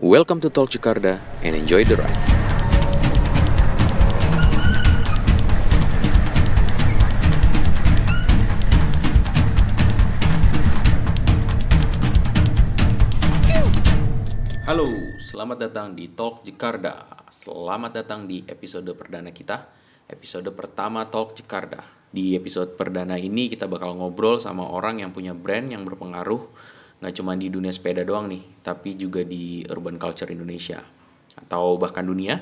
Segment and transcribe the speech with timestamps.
[0.00, 2.08] Welcome to Talk Jakarta and enjoy the ride.
[14.64, 14.88] Halo,
[15.20, 17.04] selamat datang di Talk Jakarta.
[17.28, 19.68] Selamat datang di episode perdana kita,
[20.08, 21.84] episode pertama Talk Jakarta.
[22.08, 27.14] Di episode perdana ini kita bakal ngobrol sama orang yang punya brand yang berpengaruh nggak
[27.16, 30.84] cuma di dunia sepeda doang nih, tapi juga di urban culture Indonesia
[31.32, 32.36] atau bahkan dunia.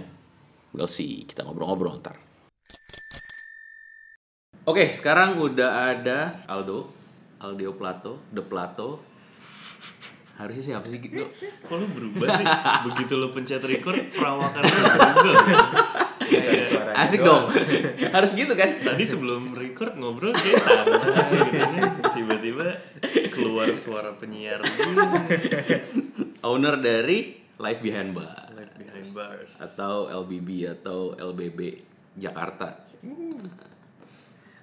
[0.75, 2.19] We'll see, kita ngobrol-ngobrol ntar.
[4.69, 6.93] Oke, sekarang udah ada Aldo,
[7.41, 9.01] Aldio Plato, The Plato.
[10.37, 11.25] Harusnya siapa sih gitu?
[11.65, 12.47] Kok lu berubah sih?
[12.93, 16.08] Begitu lu pencet record, perawakannya berubah.
[16.29, 17.49] Kayak- Asik dong.
[18.15, 18.71] Harus gitu kan?
[18.79, 21.01] Tadi sebelum record ngobrol kayak santai
[21.33, 21.73] gitu kan.
[22.13, 22.67] Tiba-tiba
[23.31, 24.61] keluar suara penyiar
[26.43, 29.59] Owner dari Life Behind Bar behind bars.
[29.59, 31.61] atau LBB atau LBB
[32.15, 32.87] Jakarta.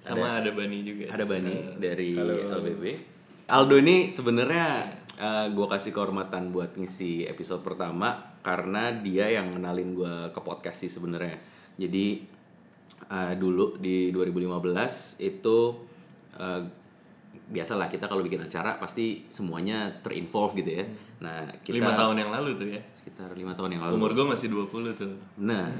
[0.00, 1.12] Sama ada Bani juga.
[1.12, 2.84] Ada Bani dari LBB.
[3.46, 4.92] Aldo ini sebenarnya
[5.52, 10.92] gue kasih kehormatan buat ngisi episode pertama karena dia yang kenalin gue ke podcast sih
[10.92, 11.36] sebenarnya.
[11.76, 12.06] Jadi
[13.06, 15.58] eh, dulu di 2015 itu
[16.34, 16.62] eh,
[17.46, 20.84] biasalah kita kalau bikin acara pasti semuanya terinvolve gitu ya.
[21.22, 22.80] Nah kita Lima tahun yang lalu tuh ya.
[22.98, 23.94] sekitar lima tahun yang lalu.
[23.96, 25.14] Umur gue masih 20 tuh.
[25.38, 25.70] Nah,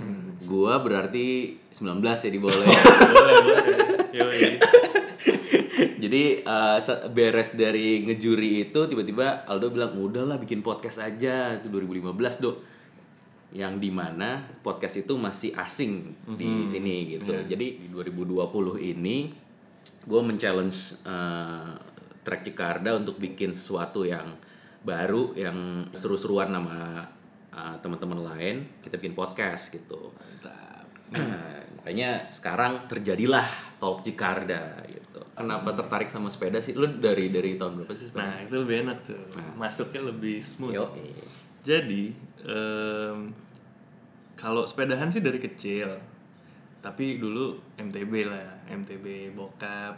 [0.47, 2.71] gua berarti 19 ya di boleh.
[2.71, 3.37] boleh,
[4.15, 4.53] boleh.
[5.97, 6.23] Jadi
[6.79, 12.57] se- beres dari ngejuri itu tiba-tiba Aldo bilang udahlah bikin podcast aja itu 2015 dok.
[13.57, 17.33] Yang di mana podcast itu masih asing di sini gitu.
[17.33, 18.37] Jadi di 2020
[18.85, 19.33] ini
[20.05, 21.73] gue men-challenge eh,
[22.21, 24.37] Trek Jakarta untuk bikin sesuatu yang
[24.85, 27.09] baru yang seru-seruan sama
[27.49, 28.57] eh, teman-teman lain.
[28.85, 30.13] Kita bikin podcast gitu.
[30.13, 30.85] Mantap.
[31.17, 33.47] Nah, makanya sekarang terjadilah
[33.81, 35.21] Talk Jakarta gitu.
[35.37, 36.73] Kenapa tertarik sama sepeda sih?
[36.75, 38.25] Lu dari dari tahun berapa sih sepeda?
[38.25, 39.23] Nah itu lebih enak tuh.
[39.55, 40.75] Masuknya lebih smooth.
[40.75, 40.87] Yo,
[41.67, 42.15] Jadi
[42.47, 43.35] em,
[44.37, 45.97] kalau sepedahan sih dari kecil,
[46.85, 49.97] tapi dulu MTB lah, MTB bokap.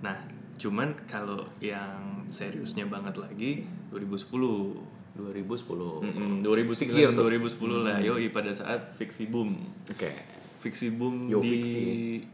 [0.00, 0.16] Nah,
[0.56, 4.96] cuman kalau yang seriusnya banget lagi 2010.
[5.14, 6.02] 2010.
[6.10, 7.30] Mm-mm, 2009 Fix year tuh.
[7.30, 9.54] 2010 lah, yoi pada saat Fixie Boom.
[9.86, 10.10] Oke.
[10.58, 12.24] Fixie Boom Yo, di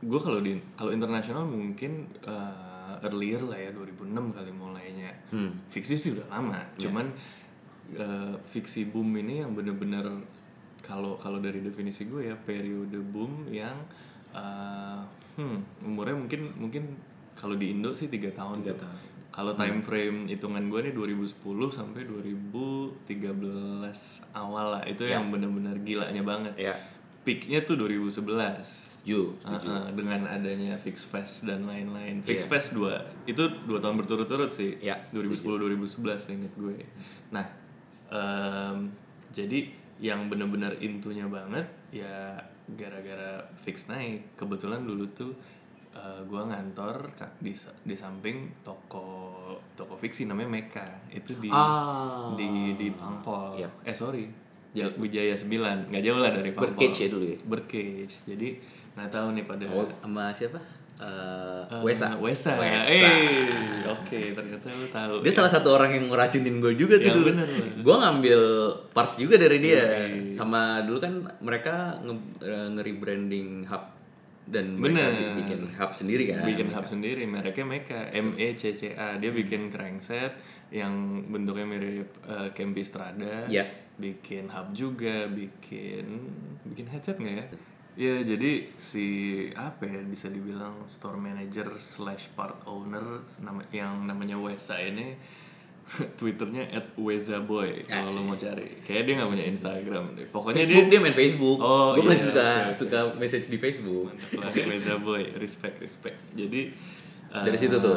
[0.00, 5.12] gue kalau di kalau internasional mungkin uh, earlier lah ya 2006 kali mulainya.
[5.28, 5.52] Hmm.
[5.68, 7.12] Fixie sih udah lama, cuman
[7.98, 10.06] uh, Fixie Boom ini yang bener-bener
[10.80, 13.76] kalau kalau dari definisi gue ya periode boom yang
[14.32, 15.04] uh,
[15.36, 16.84] hmm, umurnya mungkin mungkin
[17.36, 18.76] kalau di Indo sih tiga tahun tuh.
[19.30, 21.38] Kalau time frame hitungan gue nih 2010
[21.70, 23.06] sampai 2013
[24.34, 26.74] awal lah itu yang bener-bener gilanya banget Ya.
[27.22, 29.68] peaknya tuh 2011 Setuju, setuju.
[29.70, 32.20] Uh-uh, dengan adanya Fix Fest dan lain-lain.
[32.20, 32.50] Fix Iya.
[32.52, 34.76] Fest 2 itu dua tahun berturut-turut sih.
[34.76, 36.76] Iya, 2010 2011 inget gue.
[37.32, 37.46] Nah,
[38.12, 38.92] em,
[39.32, 44.32] jadi yang bener-bener intunya banget ya gara-gara Fix naik.
[44.34, 45.36] Kebetulan dulu tuh
[45.92, 47.52] uh, gue ngantor di
[47.84, 49.36] di samping toko
[49.74, 50.88] toko fiksi namanya Meka.
[51.10, 52.32] Itu di Ah.
[52.32, 53.58] di di Pampol.
[53.58, 53.68] Iya.
[53.82, 54.24] Eh sorry.
[54.70, 56.72] Ja- Wijaya 9, nggak jauh lah dari Pampol.
[56.72, 57.38] Birdcage ya dulu ya?
[57.42, 58.14] Birdcage.
[58.24, 58.48] Jadi
[58.94, 60.58] nggak tahu nih pada Oh, sama siapa?
[61.00, 62.12] Eh, Eh, Wesa.
[62.16, 62.58] Wesa.
[62.58, 62.90] Wesa.
[62.90, 65.14] Eh, oke ternyata lu tahu.
[65.22, 67.26] Dia salah satu orang yang ngeracunin gue juga tuh dulu.
[67.30, 67.66] bener loh.
[67.80, 68.40] Gue ngambil
[68.90, 69.80] parts juga dari dia.
[69.80, 70.34] Yoi.
[70.34, 72.42] Sama dulu kan mereka nge-
[72.74, 73.84] nge-rebranding hub
[74.44, 74.98] dan Bener.
[74.98, 76.42] mereka bi- bikin hub sendiri kan.
[76.42, 80.34] bikin hub sendiri mereknya Meka M E C C A dia bikin crankset
[80.68, 80.90] yang
[81.24, 83.70] bentuknya mirip uh, Campy Strada Iya.
[83.94, 86.04] bikin hub juga bikin
[86.66, 87.46] bikin headset nggak ya
[88.00, 89.04] ya jadi si
[89.52, 95.20] apa ya bisa dibilang store manager slash part owner nama yang namanya Wesa ini
[96.18, 100.88] twitternya at Wezaboy kalau lo mau cari kayak dia nggak punya Instagram deh pokoknya Facebook
[100.88, 101.58] dia dia main Facebook.
[101.60, 102.78] Oh, gue masih iya, suka oke, oke.
[102.80, 104.08] suka message di Facebook.
[104.32, 106.16] Mantap lah Boy, respect respect.
[106.32, 106.72] Jadi
[107.30, 107.94] Dari situ tuh?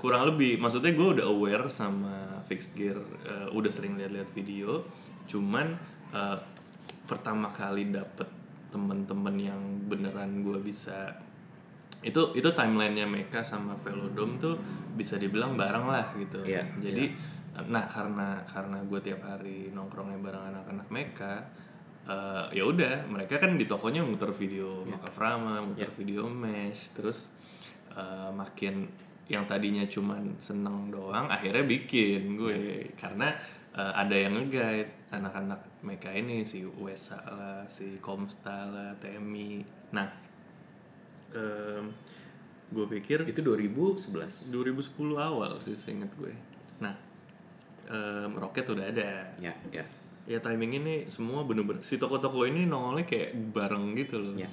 [0.00, 4.86] kurang lebih, maksudnya gue udah aware sama fixed gear, eh, udah sering lihat-lihat video.
[5.28, 5.76] Cuman
[6.14, 6.38] eh,
[7.04, 8.37] pertama kali dapet
[8.68, 11.16] temen-temen yang beneran gue bisa
[11.98, 14.54] itu itu timelinenya Meka sama Velodrome tuh
[14.94, 16.46] bisa dibilang bareng lah gitu.
[16.46, 17.10] Iya, Jadi
[17.66, 21.34] nah karena karena gue tiap hari nongkrongnya bareng anak-anak Meka
[22.06, 27.34] eh, ya udah mereka kan di tokonya muter video Maka Frama, muter video Mesh, terus
[27.90, 28.86] eh, makin
[29.28, 32.94] yang tadinya cuman seneng doang akhirnya bikin gue.
[32.94, 33.34] Karena
[33.74, 39.64] eh, ada yang nge-guide anak-anak mereka ini si Wesa lah, si Komsta lah, Temi.
[39.96, 40.08] Nah,
[42.68, 44.52] gue pikir Itu 2011.
[44.52, 46.32] 2010 awal sih seingat gue.
[46.84, 46.92] Nah,
[47.88, 49.32] em, Rocket udah ada.
[49.40, 49.84] Ya, ya.
[50.28, 54.36] Ya timing ini semua bener-bener si toko-toko ini nongolnya kayak bareng gitu loh.
[54.36, 54.52] Ya.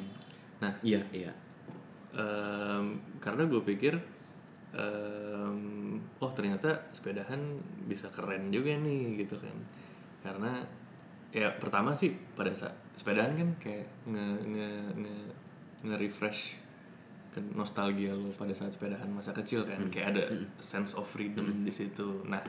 [0.64, 1.32] Nah, Iya, iya.
[2.16, 4.00] em, karena gue pikir
[4.72, 7.60] em, oh ternyata sepedahan
[7.92, 9.56] bisa keren juga nih gitu kan
[10.26, 10.66] karena
[11.30, 15.18] ya pertama sih pada saat sepedahan kan kayak nge nge nge,
[15.86, 16.42] nge refresh
[17.36, 19.92] ke nostalgia lo pada saat sepedahan masa kecil kan.
[19.92, 20.24] Kayak ada
[20.58, 22.24] sense of freedom di situ.
[22.24, 22.40] Nah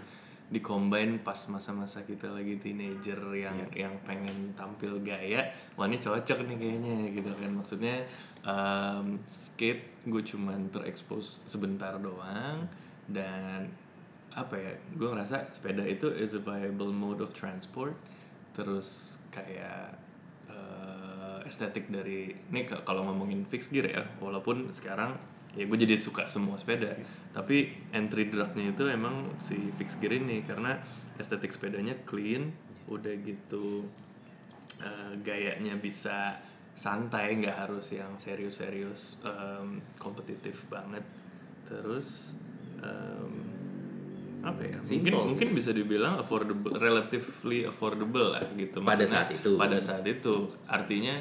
[0.46, 6.46] di combine pas masa-masa kita lagi teenager yang yang pengen tampil gaya wah ini cocok
[6.46, 7.50] nih kayaknya gitu kan.
[7.50, 8.06] Maksudnya
[8.46, 12.70] em, skate gue cuman terekspos sebentar doang
[13.10, 13.66] dan
[14.36, 17.96] apa ya gue ngerasa sepeda itu is a viable mode of transport.
[18.52, 19.96] Terus kayak
[20.52, 25.16] eh, estetik dari ini kalau ngomongin fixed gear ya walaupun sekarang
[25.56, 26.92] ya gue jadi suka semua sepeda.
[27.32, 30.76] Tapi entry drugnya itu emang si fixed gear ini karena
[31.16, 32.52] estetik sepedanya clean
[32.92, 33.88] udah gitu
[34.84, 36.36] eh, gayanya bisa
[36.76, 41.02] santai nggak harus yang serius-serius em, kompetitif banget.
[41.64, 42.36] Terus
[42.84, 43.65] em,
[44.46, 49.28] apa ya mungkin Simple mungkin bisa dibilang affordable relatively affordable lah gitu Pada Maksudnya, saat
[49.32, 49.50] itu.
[49.56, 50.34] pada saat itu
[50.64, 51.16] artinya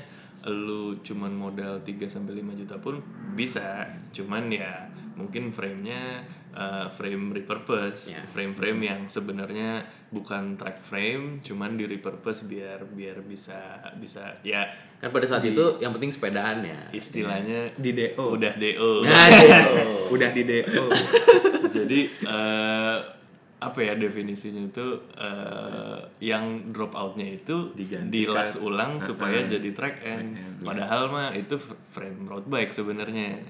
[0.46, 3.02] lu cuman modal 3 sampai 5 juta pun
[3.34, 3.82] bisa
[4.12, 4.86] cuman ya
[5.16, 8.22] mungkin frame-nya uh, frame repurpose Ya.
[8.28, 9.82] frame-frame yang sebenarnya
[10.12, 13.58] bukan track frame cuman di repurpose biar biar bisa
[13.96, 16.92] bisa ya Kan pada saat itu yang penting sepedaannya.
[16.92, 18.26] istilahnya Di DO.
[18.32, 19.84] udah DO Nah, gitu.
[20.14, 20.84] Udah di DO.
[21.76, 22.98] jadi eh,
[23.58, 24.86] apa ya definisinya itu
[25.16, 28.12] eh, yang drop outnya itu Digantikan.
[28.12, 30.28] dilas ulang supaya jadi track end
[30.62, 31.56] padahal mah itu
[31.90, 33.42] frame road bike sebenarnya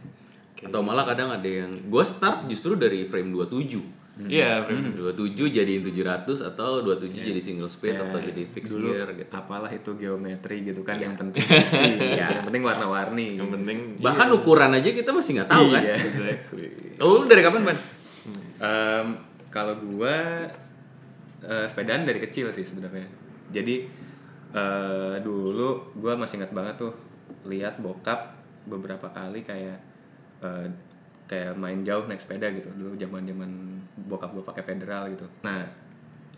[0.55, 4.31] Kayak Atau malah kadang ada yang gue start justru dari frame 27.
[4.31, 9.09] iya frame 27 jadiin 700 atau 27 jadi single speed atau jadi fixed Dulu gear
[9.11, 9.27] gitu.
[9.35, 11.99] apalah itu geometri gitu kan yang penting sih.
[12.15, 13.35] Yang penting warna-warni.
[13.35, 15.83] yang penting Bahkan ukuran aja kita masih nggak tahu kan.
[15.83, 15.95] Iya.
[15.99, 17.77] exactly Kalau lu dari kapan, Ban?
[18.59, 19.07] Em,
[19.51, 20.47] kalau gua
[21.43, 23.07] eh, sepedaan dari kecil sih sebenarnya.
[23.51, 23.87] Jadi
[24.55, 26.93] eh, dulu gua masih ingat banget tuh
[27.45, 28.35] lihat bokap
[28.65, 29.77] beberapa kali kayak
[30.43, 30.67] eh,
[31.25, 33.51] kayak main jauh naik sepeda gitu dulu zaman zaman
[34.07, 35.27] bokap gua pakai federal gitu.
[35.43, 35.65] Nah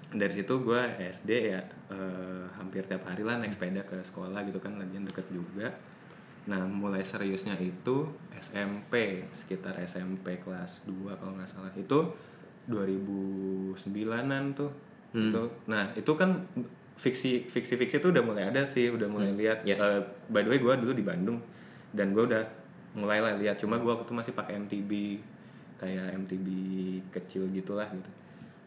[0.07, 1.61] dari situ gua SD ya
[1.91, 5.69] eh, hampir tiap hari lah naik sepeda ke sekolah gitu kan lagian deket juga.
[6.47, 11.71] Nah, mulai seriusnya itu SMP, sekitar SMP kelas 2 kalau nggak salah.
[11.75, 12.15] Itu
[12.67, 14.71] 2009-an tuh.
[15.11, 15.43] Itu.
[15.67, 16.47] Nah, itu kan
[16.97, 19.67] fiksi fiksi fiksi itu udah mulai ada sih, udah mulai lihat.
[19.67, 19.75] Ya.
[19.77, 20.01] Eh,
[20.31, 21.39] by the way, gue dulu di Bandung
[21.91, 22.43] dan gue udah
[22.95, 23.59] mulai lah lihat.
[23.59, 24.91] Cuma gue waktu itu masih pakai MTB
[25.77, 26.47] kayak MTB
[27.13, 28.09] kecil gitulah gitu.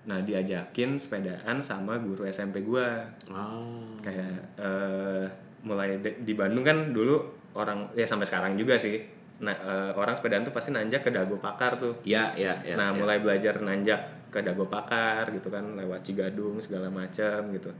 [0.06, 2.86] Nah, diajakin sepedaan sama guru SMP gue
[3.28, 3.96] Oh.
[4.00, 5.24] kayak eh,
[5.60, 9.00] mulai di Bandung kan dulu orang ya sampai sekarang juga sih
[9.40, 12.76] nah eh, orang sepedaan tuh pasti nanjak ke Dago Pakar tuh Ya, ya, ya.
[12.76, 12.96] nah ya.
[12.96, 17.72] mulai belajar nanjak ke Dago Pakar gitu kan lewat Cigadung segala macam gitu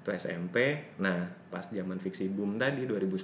[0.00, 0.56] itu SMP
[0.96, 3.20] nah pas zaman fiksi boom tadi 2010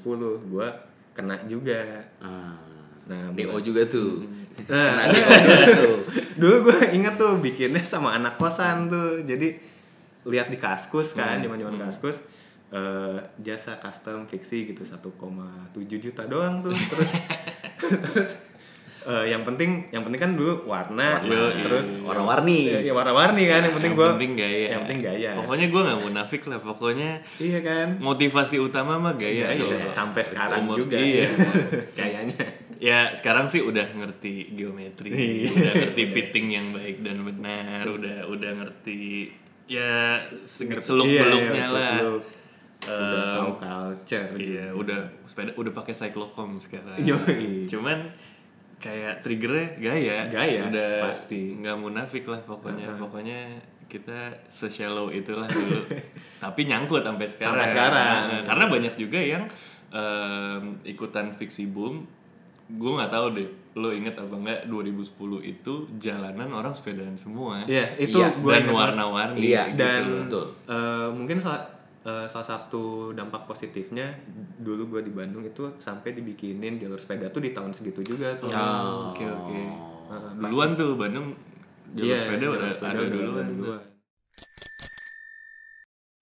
[0.46, 0.68] gua
[1.10, 2.54] kena juga Ah.
[3.02, 4.22] nah DO juga tuh.
[4.64, 5.98] Nah, Kena DO juga tuh.
[6.40, 9.56] dulu gue inget tuh bikinnya sama anak kosan tuh jadi
[10.22, 12.20] lihat di kaskus kan zaman zaman kaskus
[12.70, 15.10] eh, jasa custom fiksi gitu 1,7
[15.98, 16.70] juta doang tuh.
[16.90, 17.10] Terus
[17.80, 18.30] terus
[19.02, 22.68] eh, yang penting yang penting kan dulu warna, Warna, terus warna-warni.
[22.68, 24.66] ya, ya warna-warni kan yang penting yang gue penting gaya.
[24.68, 25.30] yang penting gaya.
[25.34, 27.88] Pokoknya gue nggak munafik lah pokoknya iya kan?
[27.98, 31.26] motivasi utama mah gaya Iya, iya, sampai sekarang Umur- juga iya.
[31.98, 32.38] Kayaknya
[32.76, 35.48] ya sekarang sih udah ngerti geometri Iya.
[35.50, 39.28] udah ngerti fitting yang baik dan benar udah udah ngerti
[39.66, 41.92] ya seluk Iya, beluknya iya, lah.
[41.96, 42.22] seluk-beluk.
[42.80, 46.96] Udah Em, tahu culture iya udah sepeda udah pakai cyclocom sekarang.
[47.08, 47.68] Yoi.
[47.68, 48.08] cuman
[48.80, 50.18] kayak triggernya gaya.
[50.32, 51.60] Gaya, udah pasti.
[51.60, 52.88] nggak munafik lah pokoknya.
[52.96, 53.60] Pokoknya
[53.92, 55.84] kita se-shallow itulah dulu.
[56.44, 58.20] Tapi nyangkut sampai sekarang Sampai sekarang.
[58.32, 59.44] Nah, karena banyak juga yang
[59.92, 62.08] em, ikutan fiksi boom.
[62.70, 65.14] Gue nggak tahu deh lo inget apa enggak 2010
[65.46, 67.62] itu jalanan orang sepedaan semua.
[67.70, 70.02] Iya, itu Iya, gua dan warna-warni Iya, gitu dan
[70.66, 71.69] eh, mungkin salah
[72.00, 74.12] eh, salah satu dampak positifnya
[74.56, 78.48] dulu gue di Bandung itu sampai dibikinin jalur sepeda tuh di tahun segitu juga tuh.
[78.48, 79.12] Oh.
[79.12, 79.60] Oke oke.
[80.10, 81.36] Heeh, Duluan tuh Bandung
[81.92, 83.46] jalur Iya, sepeda jalur udah sepeda ada duluan.
[83.46, 83.76] ada.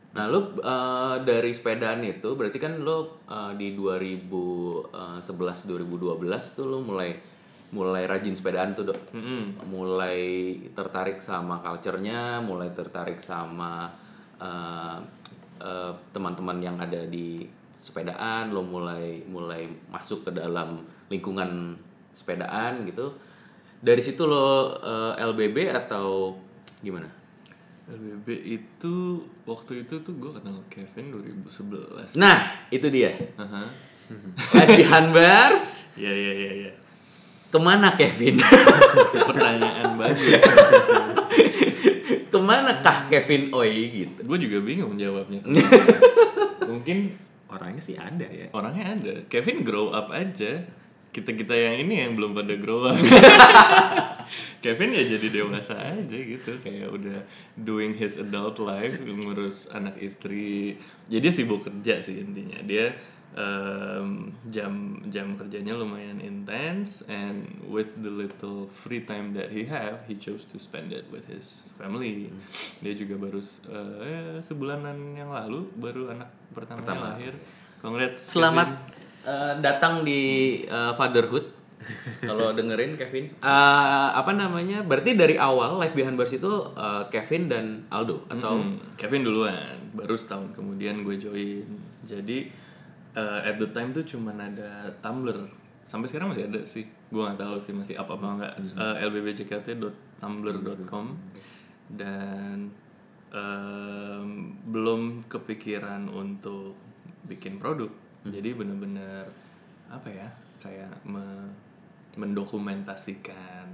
[0.08, 2.99] Nah, lu eh, dari sepedaan itu berarti kan lu
[3.30, 4.90] eh, di 2011
[5.23, 7.14] 2012 tuh lu mulai
[7.68, 9.12] mulai rajin sepedaan tuh, Dok.
[9.68, 10.18] Mulai
[10.73, 13.92] tertarik sama culture-nya, mulai tertarik sama
[14.40, 14.99] eh,
[15.59, 17.47] eh, teman-teman yang ada di
[17.79, 21.79] sepedaan, lo mulai mulai masuk ke dalam lingkungan
[22.15, 23.15] sepedaan gitu.
[23.79, 26.35] Dari situ lo eh, LBB atau
[26.83, 27.07] gimana?
[27.88, 32.21] LBB itu waktu itu tuh gue kenal Kevin 2011.
[32.21, 33.17] Nah, itu dia.
[33.41, 33.65] Aha.
[34.57, 36.73] Latihan bars Iya iya iya iya.
[37.50, 38.38] ke mana Kevin?
[39.29, 40.43] Pertanyaan bagus.
[42.38, 44.21] Ke mana kah Kevin Oi gitu?
[44.23, 45.42] gue juga bingung jawabnya.
[46.71, 47.18] Mungkin
[47.49, 48.52] Orangnya sih ada ya.
[48.52, 49.14] orangnya ada.
[49.33, 50.68] Kevin grow up aja.
[51.09, 53.00] Kita kita yang ini yang belum pada grow up.
[54.62, 57.25] Kevin ya jadi dewasa aja gitu kayak udah
[57.57, 60.76] doing his adult life ngurus anak istri
[61.09, 62.92] jadi dia sibuk kerja sih intinya dia
[63.37, 70.00] em, jam jam kerjanya lumayan intense and with the little free time that he have
[70.08, 72.32] he chose to spend it with his family.
[72.80, 73.40] Dia juga baru
[74.00, 77.35] ya, sebulanan yang lalu baru anak pertamanya lahir.
[77.78, 78.68] Congrats Selamat
[79.28, 80.20] eh, datang di
[80.64, 81.58] eh, fatherhood.
[82.26, 84.82] Kalau dengerin Kevin, Eh, apa namanya?
[84.82, 88.58] Berarti dari awal Life Behind Bars itu eh, Kevin dan Aldo atau?
[88.58, 91.66] Hmm, Kevin duluan, baru setahun kemudian gue join.
[92.02, 92.50] Jadi
[93.18, 95.50] uh, at the time tuh cuman ada Tumblr.
[95.88, 96.87] Sampai sekarang masih ada sih.
[97.10, 98.52] Gue nggak tahu sih masih apa apa enggak.
[98.78, 101.06] Uh, lbbjkt.tumblr.com
[101.88, 102.68] dan
[103.32, 104.28] um,
[104.68, 106.76] belum kepikiran untuk
[107.26, 107.90] bikin produk.
[108.28, 109.26] Jadi bener-bener
[109.88, 110.28] apa ya?
[110.60, 111.66] Kayak me-
[112.18, 113.66] mendokumentasikan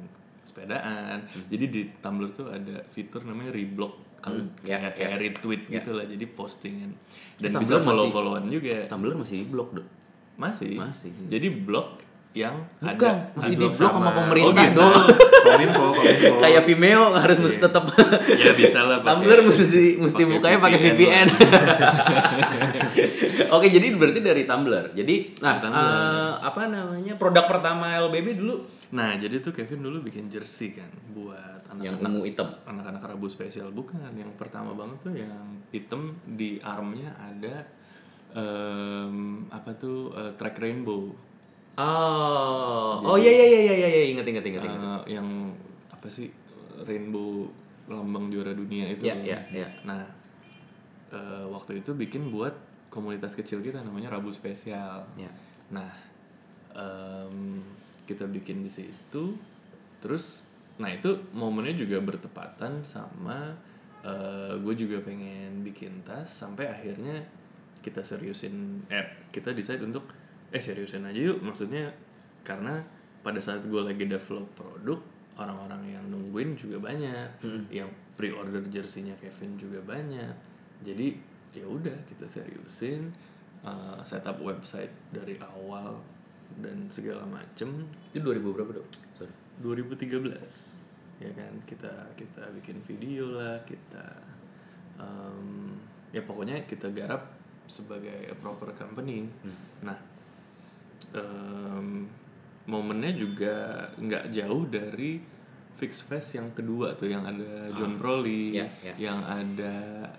[0.44, 1.24] sepedaan.
[1.50, 6.04] Jadi di Tumblr tuh ada fitur namanya reblog kalau ya, kayak kayak retweet gitu lah
[6.04, 6.96] jadi postingan
[7.36, 9.86] dan Eh, bisa follow followan juga Tumblr masih di blog, Dok?
[10.34, 11.12] masih Masih.
[11.26, 12.00] jadi blog
[12.32, 14.74] yang Bukan, ada masih di blog sama pemerintah, Oh.
[14.74, 14.94] Dok.
[15.44, 16.34] Kominfo, kominfo.
[16.42, 17.84] Kayak Vimeo harus mesti tetap
[18.34, 19.64] ya bisa lah pakai- Tumblr mesti
[19.94, 21.26] mesti pakai bukanya pakai VPN.
[23.50, 24.92] Oke, jadi berarti dari Tumblr.
[24.92, 25.78] Jadi nah Tumblr.
[25.78, 27.14] eh, apa namanya?
[27.14, 28.56] Produk pertama LBB dulu
[28.90, 32.48] nah jadi tuh Kevin dulu bikin jersey kan buat yang anak-anak ungu hitam.
[32.64, 35.34] anak-anak Rabu spesial bukan yang pertama banget tuh yang
[35.68, 37.66] hitam di armnya ada
[38.32, 39.16] em,
[39.48, 41.10] apa tuh eh, track rainbow
[41.74, 44.78] Oh, oh iya iya iya iya iya ingat ingat ingat ingat.
[44.78, 45.26] Eh, yang
[45.88, 46.30] apa sih
[46.80, 47.50] rainbow
[47.84, 49.68] lambang juara dunia itu Iya, iya, iya.
[49.82, 50.06] nah
[51.10, 52.54] eh, waktu itu bikin buat
[52.94, 55.02] komunitas kecil kita namanya Rabu Spesial.
[55.18, 55.30] Ya.
[55.74, 55.90] nah
[56.70, 57.58] em,
[58.06, 59.34] kita bikin di situ
[59.98, 60.46] terus
[60.78, 63.58] nah itu momennya juga bertepatan sama
[64.60, 67.24] gue juga pengen bikin tas sampai akhirnya
[67.80, 70.08] kita seriusin eh kita decide untuk
[70.48, 71.44] eh seriusin aja yuk.
[71.44, 71.92] Maksudnya
[72.40, 72.80] karena
[73.20, 75.00] pada saat gue lagi develop produk
[75.36, 77.28] orang-orang yang nungguin juga banyak.
[77.68, 80.34] Yang pre-order jersinya Kevin juga banyak.
[80.86, 81.18] Jadi
[81.54, 83.14] ya udah kita seriusin
[83.62, 86.02] uh, setup website dari awal
[86.60, 88.86] dan segala macem Itu 2000 berapa, Dok?
[89.18, 89.34] Sorry.
[89.62, 90.84] 2013
[91.22, 94.06] ya kan kita kita bikin video lah kita
[94.98, 95.78] em,
[96.10, 97.30] ya pokoknya kita garap
[97.70, 99.30] sebagai a proper company
[99.80, 99.94] nah
[101.14, 102.10] em,
[102.66, 105.22] momennya juga nggak jauh dari
[105.74, 108.94] Fix Fest yang kedua tuh yang ada John Brolly ya, ya.
[108.98, 110.10] yang ada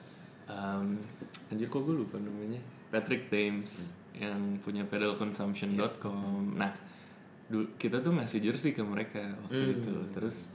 [0.48, 1.00] em,
[1.48, 2.60] anjir kok gue lupa namanya?
[2.88, 6.72] Patrick Thames yang punya pedalconsumption.com nah
[7.46, 9.94] du- kita tuh ngasih jersey ke mereka waktu itu.
[10.12, 10.50] Terus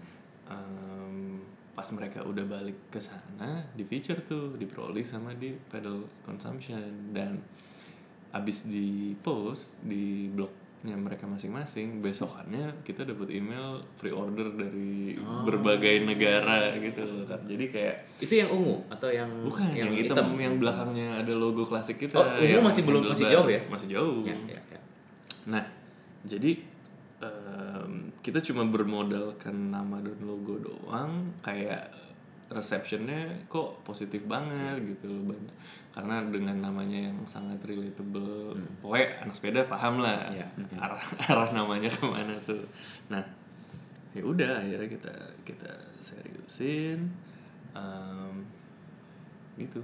[0.47, 1.39] em,
[1.71, 7.13] pas mereka udah balik ke sana di feature tuh di Proli sama di pedal consumption.
[7.13, 7.39] Dan
[8.31, 10.31] abis di post di
[10.81, 12.01] blognya mereka masing-masing.
[12.01, 15.13] Besokannya kita dapat email pre-order dari
[15.45, 20.33] berbagai negara gitu loh kan jadi kayak Itu yang ungu atau yang bukan yang, hitam,
[20.35, 23.61] yang belakangnya ada logo klasik kita Oh, ungu yang masih belum- masih jauh ya?
[23.69, 24.25] masih jauh.
[24.25, 24.81] Ya, ya, ya.
[25.47, 25.65] Nah,
[26.25, 26.65] jadi
[27.21, 27.93] em,
[28.25, 31.93] kita cuma bermodalkan nama dan logo doang, kayak
[32.49, 35.55] receptionnya kok positif banget gitu loh banyak
[35.91, 40.47] karena dengan namanya yang sangat relatable pokoknya anak sepeda paham lah Iya.
[40.79, 42.63] arah arah namanya ke mana tuh.
[43.09, 43.23] Nah
[44.11, 45.71] ya udah akhirnya kita kita
[46.01, 47.11] seriusin
[47.75, 48.35] em,
[49.57, 49.83] gitu.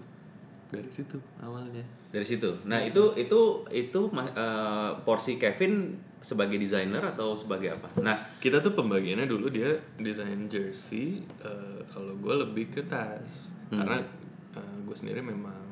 [0.66, 1.82] Dari situ awalnya.
[2.10, 2.50] Dari situ.
[2.66, 7.86] Nah, itu itu itu ma- eh, porsi Kevin sebagai desainer atau sebagai apa?
[8.02, 13.54] Nah, kita tuh pembagiannya dulu dia desain jersey eh, kalau gue lebih ke tas.
[13.70, 14.02] Karena
[14.82, 15.65] gue sendiri memang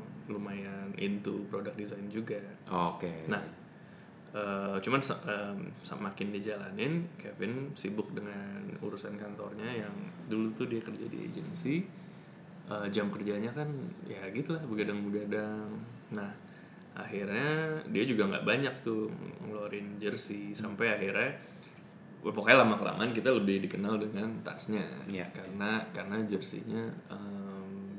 [0.96, 3.28] into product design juga Oke.
[3.28, 3.44] Nah,
[4.32, 9.94] eh, cuman em, semakin dijalanin, Kevin sibuk dengan urusan kantornya yang
[10.26, 11.76] dulu tuh dia kerja di agency,
[12.64, 13.68] Eh, jam kerjanya kan
[14.08, 15.68] ya gitulah begadang-begadang.
[16.16, 16.32] Nah,
[16.96, 19.12] akhirnya dia juga nggak banyak tuh
[19.44, 21.28] ngeluarin jersey sampai akhirnya
[22.24, 24.80] wah, pokoknya lama kelamaan kita lebih dikenal dengan tasnya
[25.12, 25.28] Iya.
[25.36, 27.43] karena karena jersinya em,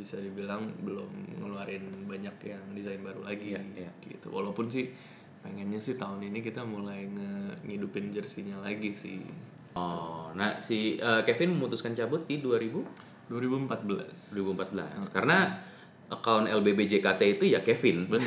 [0.05, 3.89] bisa dibilang belum ngeluarin banyak yang desain baru lagi Iya, iya.
[4.05, 4.29] gitu.
[4.29, 4.93] Walaupun sih
[5.41, 9.25] pengennya sih tahun ini kita mulai nge- ngidupin jersinya lagi sih.
[9.73, 15.57] Oh, nah si eh, Kevin memutuskan cabut di 2000 2014 2014 karena
[16.05, 18.05] akun LBB JKT itu ya Kevin.
[18.05, 18.21] itu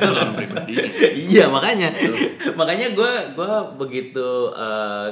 [0.00, 0.72] lawan pribadi.
[1.28, 1.92] Iya makanya.
[2.56, 5.08] Makanya gue gua begitu eh,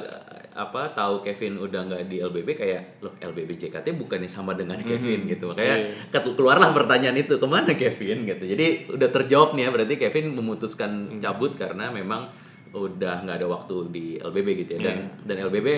[0.57, 5.29] apa tahu Kevin udah nggak di LBB kayak loh LBB JKT bukannya sama dengan Kevin
[5.29, 5.53] gitu.
[5.53, 5.77] Makanya
[6.09, 8.25] ket- keluarlah pertanyaan itu ke mana Kevin?
[8.25, 8.45] gitu.
[8.49, 12.33] Jadi udah terjawab nih ya berarti Kevin memutuskan cabut karena memang
[12.73, 14.91] udah nggak ada waktu di LBB gitu ya.
[14.91, 15.69] Dan dan LBB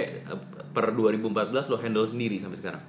[0.71, 2.83] per 2014 lo handle sendiri sampai sekarang?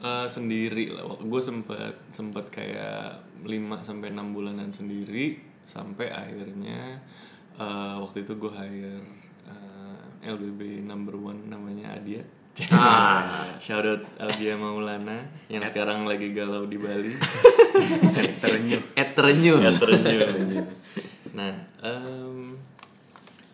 [0.00, 1.04] Eh, sendiri lah.
[1.16, 7.00] Gue sempet sempet kayak 5 sampai enam bulanan sendiri sampai akhirnya
[7.56, 9.00] eh, waktu itu gue hire
[10.24, 12.24] LBB number one namanya Adia
[12.70, 13.50] Ah.
[13.64, 17.10] shout out Adia Maulana yang sekarang lagi galau di Bali
[18.42, 20.62] terenyuh Eternyu Ya, terenyuh.
[21.38, 21.50] nah
[21.82, 22.54] em,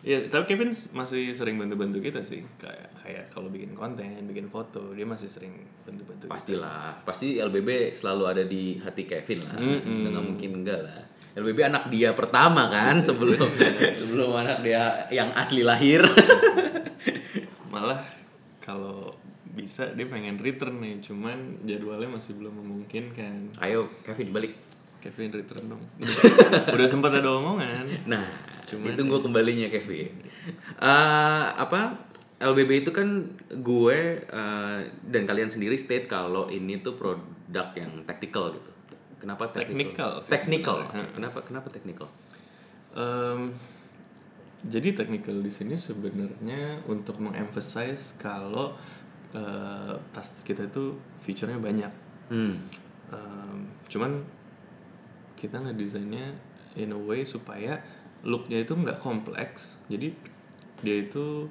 [0.04, 4.92] ya tapi Kevin masih sering bantu-bantu kita sih kayak kayak kalau bikin konten bikin foto
[4.92, 5.56] dia masih sering
[5.88, 6.32] bantu-bantu kita.
[6.36, 9.56] Pastilah, pasti LBB selalu ada di hati Kevin lah.
[9.56, 11.00] Nggak mungkin enggak lah.
[11.38, 13.50] LBB anak dia pertama kan sebelum
[14.00, 16.02] sebelum anak dia yang asli lahir.
[17.72, 18.02] malah
[18.58, 19.14] kalau
[19.50, 24.54] bisa dia pengen return nih cuman jadwalnya masih belum memungkinkan Ayo Kevin balik.
[25.00, 25.82] Kevin return dong
[26.76, 28.20] udah, sempat ada omongan Nah,
[28.68, 30.12] Cuma ditunggu kembalinya Kevin.
[30.76, 31.96] Eh, apa
[32.36, 38.52] LBB itu kan gue eh, dan kalian sendiri state kalau ini tuh produk yang tactical
[38.52, 38.70] gitu.
[39.20, 40.12] Kenapa Technical technical?
[40.18, 40.76] sih Technical.
[40.82, 41.12] sebenarnya.
[41.12, 42.08] Kenapa kenapa technical?
[42.92, 43.52] Em,
[44.62, 48.74] jadi technical di sini sebenarnya untuk mengemphasize kalau
[49.30, 51.92] eh, tas kita itu feature-nya banyak
[52.28, 52.62] Hmm.
[53.10, 54.22] Em, cuman
[55.34, 56.30] kita ngedesainnya
[56.74, 57.82] in a way supaya
[58.22, 60.14] looknya itu nggak kompleks jadi
[60.78, 61.50] dia itu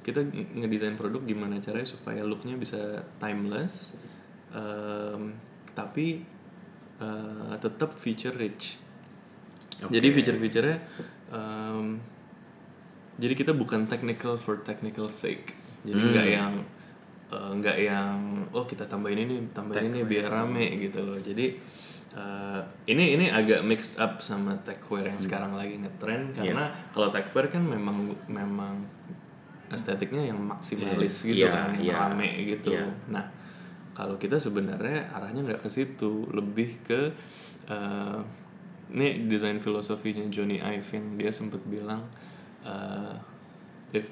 [0.00, 2.78] kita nge- ngedesain produk gimana caranya supaya looknya bisa
[3.18, 3.92] timeless
[4.50, 5.36] em,
[5.72, 6.22] tapi
[6.98, 8.78] eh, tetap feature rich.
[9.84, 10.78] Jadi feature-featurenya
[11.28, 11.98] em,
[13.14, 15.52] jadi kita bukan technical for technical sake.
[15.84, 16.52] Jadi nggak yang
[17.28, 18.16] eh, nggak yang
[18.54, 21.18] oh kita tambahin ini tambahin ini biar rame gitu loh.
[21.18, 21.58] Jadi
[22.14, 27.50] eh, ini ini agak mix up sama techwear yang sekarang lagi ngetren karena kalau techwear
[27.50, 28.86] kan memang memang
[29.68, 32.70] estetiknya yang maksimalis gitu Iya, kan yang iya, rame gitu.
[32.70, 32.86] Iya.
[33.10, 33.24] nah
[33.94, 37.14] kalau kita sebenarnya arahnya nggak ke situ lebih ke
[37.70, 38.20] eh,
[38.94, 42.04] ini desain filosofinya Johnny Ive yang dia sempat bilang
[42.66, 43.14] eh,
[43.94, 44.10] if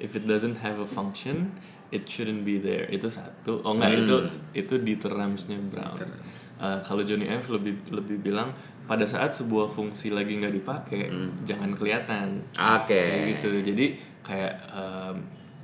[0.00, 1.52] if it doesn't have a function
[1.90, 2.86] it shouldn't be there.
[2.86, 3.66] Itu satu.
[3.66, 4.16] Oh enggak itu
[4.54, 5.98] itu di termsnya Brown.
[6.60, 8.54] Eh, kalau Johnny Ive lebih lebih bilang
[8.86, 11.10] pada saat sebuah fungsi lagi nggak dipakai
[11.42, 12.42] jangan kelihatan.
[12.54, 12.94] Oke.
[12.94, 13.50] kayak gitu.
[13.64, 13.86] Jadi
[14.20, 15.16] kayak em,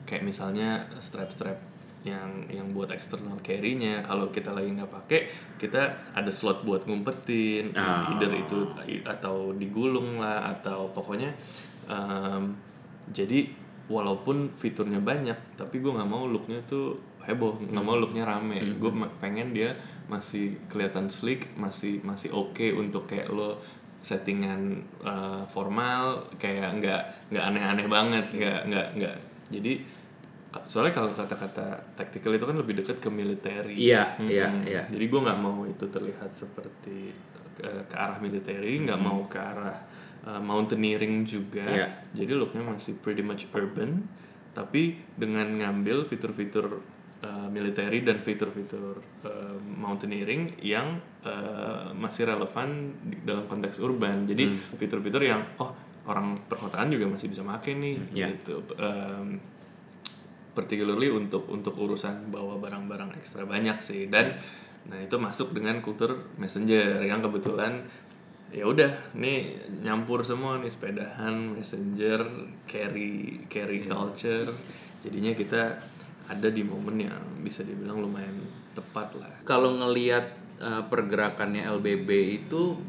[0.06, 1.58] kayak misalnya strap-strap
[2.06, 4.00] yang yang buat external carry-nya.
[4.06, 5.20] Kalau kita lagi nggak pakai
[5.58, 8.14] kita ada slot buat ngumpetin Ah.
[8.14, 8.70] either itu
[9.02, 11.34] atau digulung lah atau pokoknya
[11.90, 12.54] em,
[13.10, 13.50] jadi
[13.86, 18.78] walaupun fiturnya banyak tapi gue nggak mau looknya tuh heboh nggak mau looknya rame.
[18.78, 19.74] Gue pengen dia
[20.06, 23.58] masih kelihatan sleek masih masih oke untuk kayak lo
[24.06, 27.02] settingan uh, formal kayak nggak
[27.34, 29.16] nggak aneh-aneh banget nggak nggak nggak.
[29.50, 29.72] Jadi
[30.64, 34.28] soalnya kalau kata-kata tactical itu kan lebih dekat ke military Iya, Mm-mm.
[34.28, 34.82] iya, iya.
[34.86, 37.12] jadi gue nggak mau itu terlihat seperti
[37.54, 39.76] ke, ke arah military nggak mau ke arah
[40.24, 41.88] uh, mountaineering juga Iya.
[42.12, 44.06] jadi looknya masih pretty much urban
[44.50, 46.80] tapi dengan ngambil fitur-fitur
[47.20, 52.68] uh, military dan fitur-fitur uh, mountaineering yang uh, masih relevan
[53.02, 54.58] di- dalam konteks urban jadi Hmm.
[54.74, 55.72] fitur-fitur yang oh
[56.06, 58.26] orang perkotaan juga masih bisa pakai nih Iya.
[58.32, 59.55] gitu Um,
[60.56, 64.08] particularly untuk untuk urusan bawa barang-barang ekstra banyak sih.
[64.08, 64.40] Dan
[64.86, 67.84] nah itu masuk dengan kultur messenger yang kebetulan
[68.54, 72.24] ya udah nih nyampur semua nih sepedahan messenger
[72.64, 74.56] carry carry culture.
[75.04, 75.62] Jadinya kita
[76.26, 78.40] ada di momen yang bisa dibilang lumayan
[78.72, 79.34] tepat lah.
[79.44, 82.08] Kalau ngelihat uh, pergerakannya LBB
[82.42, 82.80] itu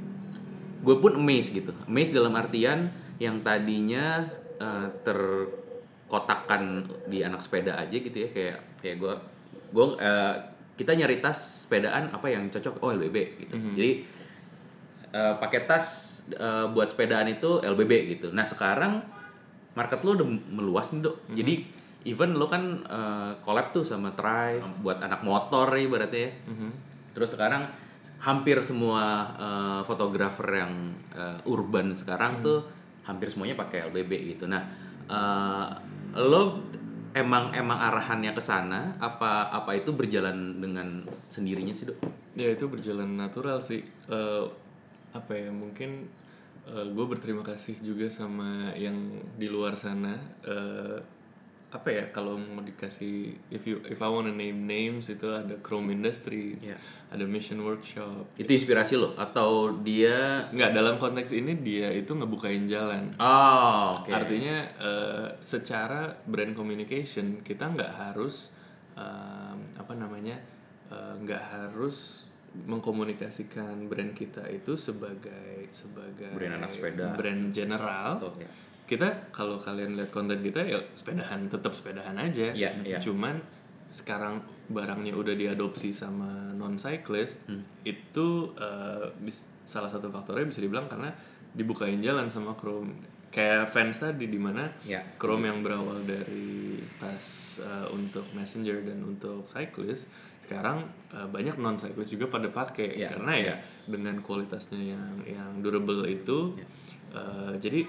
[0.82, 1.74] gue pun amazed gitu.
[1.90, 4.30] Amazed dalam artian yang tadinya
[4.62, 4.88] eh,
[6.08, 9.14] terkotakkan di anak sepeda aja gitu ya kayak kayak gue
[9.76, 10.36] gue eh,
[10.80, 13.56] kita nyari tas sepedaan apa yang cocok oh LBB gitu.
[13.76, 13.92] Jadi
[15.12, 15.86] eh, pakai tas
[16.32, 18.28] eh, buat sepedaan itu LBB gitu.
[18.32, 19.04] Nah sekarang
[19.76, 21.28] market lo udah meluas nih dok.
[21.36, 21.54] Jadi
[22.08, 26.32] even lo kan eh, collab tuh sama Try buat anak motor ya ibaratnya ya.
[27.12, 27.68] Terus sekarang
[28.18, 29.36] hampir semua
[29.84, 32.64] fotografer yang eh, urban sekarang tuh
[33.04, 34.46] hampir semuanya pakai LBB gitu.
[34.48, 34.62] Nah
[35.10, 36.64] eh, lo
[37.18, 42.00] emang emang arahannya ke sana apa apa itu berjalan dengan sendirinya sih dok
[42.38, 43.82] Ya itu berjalan natural sih.
[44.06, 44.46] Eh,
[45.10, 46.06] apa ya mungkin
[46.68, 48.94] gue berterima kasih juga sama yang
[49.42, 50.14] di luar sana.
[50.46, 51.02] Eh,
[51.68, 53.16] apa ya kalau mau dikasih
[53.50, 56.80] if you if I wanna name names itu ada Chrome Industries, Ya.
[57.08, 58.24] ada Mission Workshop.
[58.36, 63.12] itu inspirasi lo atau dia Nggak dalam konteks ini dia itu ngebukain jalan.
[63.18, 68.56] oh oke Artinya eh, secara brand communication kita nggak harus
[68.94, 70.40] em, apa namanya
[71.20, 72.24] nggak harus
[72.58, 77.12] mengkomunikasikan brand kita itu sebagai sebagai Brand anak sepeda.
[77.12, 78.18] brand general.
[78.18, 78.52] Betul, ya.
[78.88, 82.56] Kita kalau kalian lihat konten kita ya sepedahan tetap sepedahan aja.
[82.56, 82.98] Iya, iya.
[82.98, 83.36] Cuman
[83.88, 87.64] sekarang barangnya udah diadopsi sama non cyclist Hmm.
[87.84, 88.52] itu
[89.20, 91.12] bis- salah satu faktornya bisa dibilang karena
[91.52, 92.96] dibukain jalan sama Chrome
[93.28, 99.04] kayak fans tadi di mana Ya, Chrome yang berawal dari tas eh, untuk messenger dan
[99.04, 100.08] untuk cyclist
[100.44, 105.52] sekarang eh, banyak non cyclist juga pada pakai Ya, karena ya dengan kualitasnya yang yang
[105.60, 106.56] durable itu
[107.12, 107.84] eh, jadi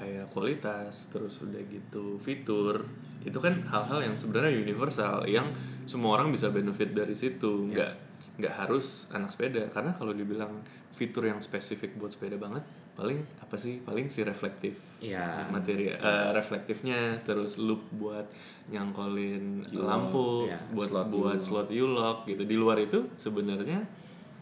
[0.00, 2.88] kayak kualitas terus udah gitu fitur.
[3.20, 5.52] Itu kan hal-hal yang sebenarnya universal yang
[5.84, 7.68] semua orang bisa benefit dari situ.
[7.68, 7.92] Nggak
[8.40, 9.68] nggak harus anak sepeda.
[9.68, 10.64] Karena kalau dibilang
[10.96, 12.64] fitur yang spesifik buat sepeda banget
[12.96, 13.84] paling apa sih?
[13.84, 17.20] Paling si reflektif ya materi eh, reflektifnya.
[17.20, 18.24] Terus loop buat
[18.72, 22.48] nyangkolin lampu ya, buat slot buat slot U-lock gitu.
[22.48, 23.84] Di luar itu sebenarnya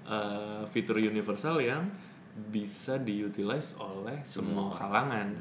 [0.06, 1.90] eh, fitur universal yang
[2.50, 5.34] bisa diutilize oleh semua kalangan.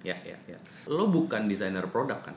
[0.00, 0.58] Ya ya ya.
[0.88, 2.36] Lo bukan desainer produk kan?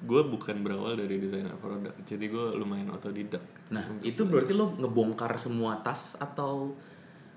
[0.00, 3.44] Gue bukan berawal dari desainer produk jadi gue lumayan otodidak.
[3.68, 6.72] Nah, itu berarti lo ngebongkar semua tas atau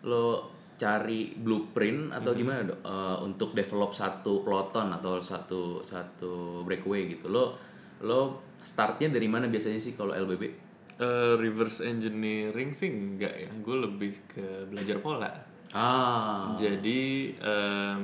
[0.08, 0.26] lo
[0.74, 2.80] cari blueprint atau gimana dok?
[2.82, 7.28] Eh, untuk develop satu peloton atau satu satu breakaway gitu.
[7.28, 7.60] Lo
[8.04, 13.50] lo startnya dari mana biasanya sih kalau LBB Eh, reverse engineering sih enggak ya.
[13.66, 15.34] Gue lebih ke belajar pola
[15.74, 18.02] ah Jadi em,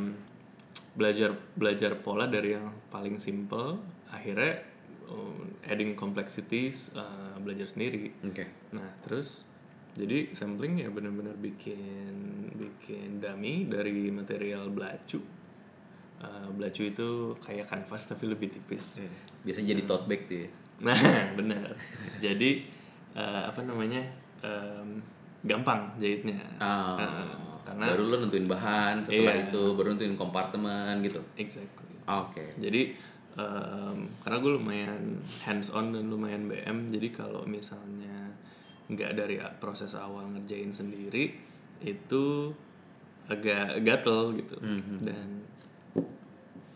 [0.98, 3.78] belajar belajar pola dari yang paling simple,
[4.10, 4.66] akhirnya
[5.08, 8.12] um, adding complexities uh, belajar sendiri.
[8.20, 9.46] oke Nah terus
[9.98, 12.14] jadi sampling ya benar-benar bikin
[12.56, 15.22] bikin dummy dari material belacu.
[16.20, 19.00] Uh, belacu itu kayak kanvas tapi lebih tipis.
[19.46, 20.50] biasa jadi tote bag tuh ya.
[20.84, 21.00] Nah
[21.40, 21.74] benar.
[22.20, 22.66] jadi
[23.16, 24.04] uh, apa namanya
[24.44, 25.00] em,
[25.44, 26.36] gampang jahitnya.
[26.60, 29.46] Ah, Uh, karena baru lo nentuin bahan setelah Iya.
[29.48, 31.94] itu baru nentuin kompartemen gitu exactly.
[32.04, 32.82] oke Jadi
[33.38, 35.04] em, karena gue lumayan
[35.40, 38.34] hands on dan lumayan BM, jadi kalau misalnya
[38.90, 41.30] nggak dari proses awal ngerjain sendiri
[41.80, 42.50] itu
[43.30, 44.58] agak gatel gitu
[45.00, 45.46] dan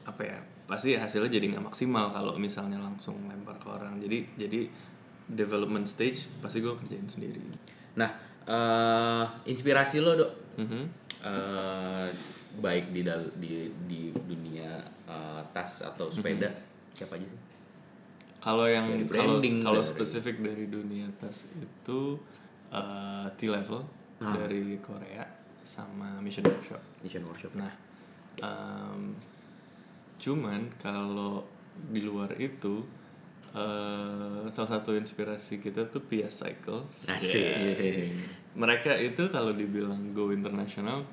[0.06, 3.98] apa ya pasti hasilnya jadi nggak maksimal kalau misalnya langsung lempar ke orang.
[3.98, 4.70] Jadi jadi
[5.26, 7.42] development stage pasti gue kerjain sendiri.
[7.94, 8.10] nah
[8.44, 10.82] eh, inspirasi lo dok Mhm.
[11.20, 12.08] eh,
[12.56, 16.50] baik di dal- di di dunia eh, tas atau sepeda
[16.92, 17.42] siapa aja sih
[18.38, 22.20] Kalau yang kalau branding, kalau spesifik dari dunia tas itu
[22.70, 23.80] uh, T-level
[24.20, 24.36] Ah.
[24.36, 25.24] dari Korea
[25.64, 26.80] sama Mission Workshop.
[27.00, 27.72] Mission Workshop Nah,
[28.40, 29.16] um,
[30.18, 31.44] cuman kalau
[31.88, 32.84] di luar itu
[33.54, 37.10] uh, salah satu inspirasi kita tuh Pia Cycles.
[37.10, 37.40] Asik.
[37.40, 38.14] Yeah.
[38.54, 41.06] Mereka itu kalau dibilang go internasional,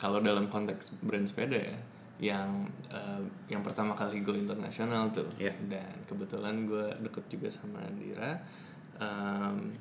[0.00, 1.78] kalau dalam konteks brand sepeda ya,
[2.18, 5.28] yang uh, yang pertama kali go internasional tuh.
[5.36, 5.52] Iya.
[5.68, 8.40] Dan kebetulan gue deket juga sama Andira.
[8.98, 9.76] Um,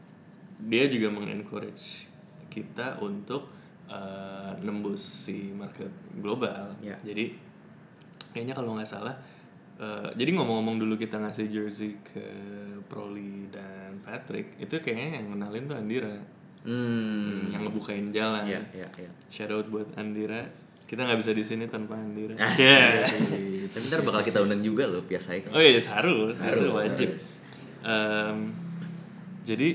[0.67, 2.09] dia juga mengencourage
[2.49, 3.49] kita untuk
[3.87, 6.73] uh, nembus si market global.
[6.81, 6.97] Iya.
[7.05, 7.37] Jadi
[8.33, 9.15] kayaknya kalau nggak salah,
[9.77, 12.23] uh, jadi ngomong-ngomong dulu kita ngasih jersey ke
[12.85, 16.15] Proli dan Patrick, itu kayaknya yang kenalin tuh Andira,
[16.63, 18.43] hmm yang ngebukain jalan.
[18.43, 20.43] ya ya ya Shout out buat Andira.
[20.87, 22.31] Kita nggak bisa di sini tanpa Andira.
[22.39, 22.63] Asik.
[22.63, 23.67] Yeah.
[23.67, 27.09] Tapi ntar bakal kita undang juga loh biasanya Oh iya harus, harus, Harus, wajib.
[27.11, 27.27] harus.
[27.83, 28.37] Em,
[29.43, 29.69] jadi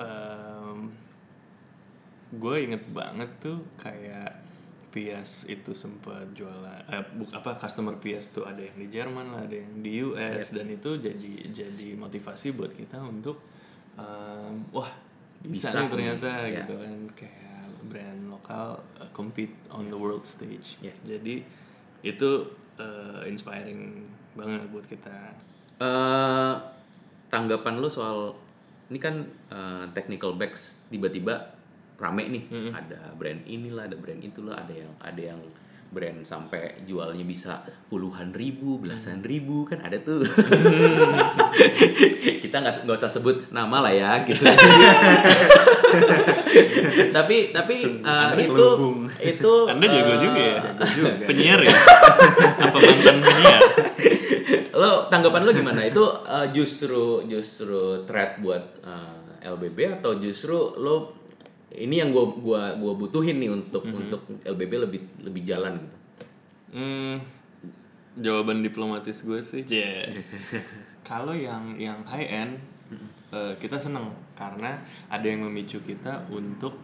[0.00, 0.78] em,
[2.32, 4.40] gue inget banget tuh kayak
[4.92, 9.48] Pias itu sempat jualan eh, buk apa customer Pias tuh ada yang di Jerman lah
[9.48, 13.40] ada yang di US dan itu jadi jadi motivasi buat kita untuk
[13.96, 14.92] em, wah
[15.42, 16.62] bisa, Bisa nih ternyata ya.
[16.62, 16.98] gitu kan.
[17.18, 20.78] Kayak brand lokal uh, compete on the world stage.
[20.78, 20.94] Ya.
[21.02, 21.42] jadi
[22.06, 22.30] itu
[22.78, 24.06] uh, inspiring
[24.38, 25.34] banget buat kita.
[25.82, 26.54] Eh,
[27.26, 28.36] tanggapan lu soal
[28.92, 31.48] ini kan eh, technical bags tiba-tiba
[32.02, 32.44] rame nih.
[32.74, 35.40] Ada brand inilah ada brand itulah ada yang ada yang
[35.92, 37.60] brand sampai jualnya bisa
[37.92, 40.24] puluhan ribu belasan ribu kan ada tuh.
[42.42, 44.40] Kita nggak nggak usah sebut nama lah ya gitu.
[47.12, 48.66] Tapi tapi eh, itu
[49.20, 50.60] itu anda jago eh, juga ya?
[51.28, 51.76] Penyiar ya?
[52.68, 53.60] Apa mantan penyiar?
[54.72, 55.80] Lo tanggapan lo gimana?
[55.84, 61.21] Itu uh, justru justru threat buat uh, LBB atau justru lo
[61.76, 65.96] ini yang gua gua gua butuhin nih untuk untuk LBB lebih lebih jalan gitu.
[66.72, 67.20] Hmm,
[68.16, 70.08] jawaban diplomatis gue sih, Cie.
[71.08, 72.52] Kalau yang yang high end,
[73.32, 74.12] eh, kita seneng.
[74.32, 76.76] Karena ada yang memicu kita untuk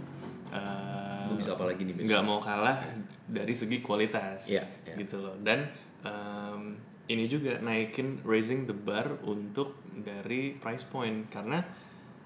[0.52, 2.80] eh, Gua bisa apa lagi nih nggak mau kalah
[3.28, 4.96] dari segi kualitas, Iya, iya.
[4.96, 5.36] gitu loh.
[5.44, 5.68] Dan
[6.04, 6.76] em,
[7.08, 11.28] ini juga naikin raising the bar untuk dari price point.
[11.28, 11.60] Karena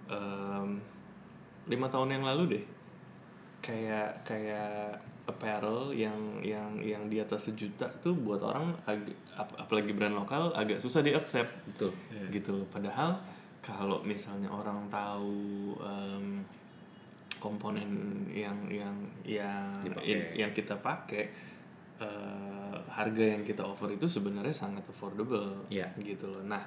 [0.07, 0.79] em,
[1.69, 2.65] lima tahun yang lalu deh.
[3.63, 9.95] Kayak kayak apparel yang yang yang di atas sejuta tuh buat orang ag- ap- apalagi
[9.95, 11.51] brand lokal agak susah diaccept.
[11.71, 11.95] Betul.
[12.35, 12.67] Gitu loh.
[12.67, 13.23] padahal
[13.63, 16.43] kalau misalnya orang tahu em,
[17.39, 17.87] komponen
[18.35, 19.71] yang yang yang
[20.03, 21.31] in- yang kita pakai
[22.03, 25.63] eh, harga yang kita offer itu sebenarnya sangat affordable.
[25.71, 25.95] Iya.
[26.03, 26.43] gitu loh.
[26.43, 26.67] Nah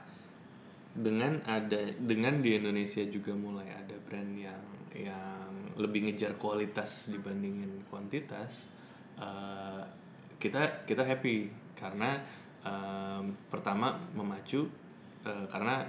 [0.95, 4.63] dengan ada dengan di Indonesia juga mulai ada brand yang
[4.95, 8.63] yang lebih ngejar kualitas dibandingin kuantitas
[9.19, 9.83] eh,
[10.39, 11.49] kita kita happy.
[11.75, 12.21] Karena
[12.63, 14.67] em, pertama memacu
[15.25, 15.83] eh, karena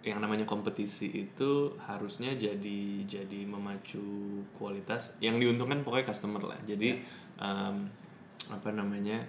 [0.00, 4.00] yang namanya kompetisi itu harusnya jadi jadi memacu
[4.56, 5.14] kualitas.
[5.20, 6.58] Yang diuntungkan pokoknya customer lah.
[6.64, 6.98] Jadi
[7.38, 7.76] em,
[8.48, 9.20] apa namanya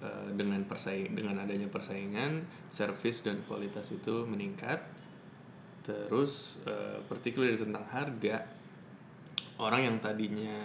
[0.00, 4.80] eh, dengan persaing dengan adanya persaingan service dan kualitas itu meningkat.
[5.84, 8.63] Terus eh, particularly tentang harga
[9.56, 10.58] orang yang tadinya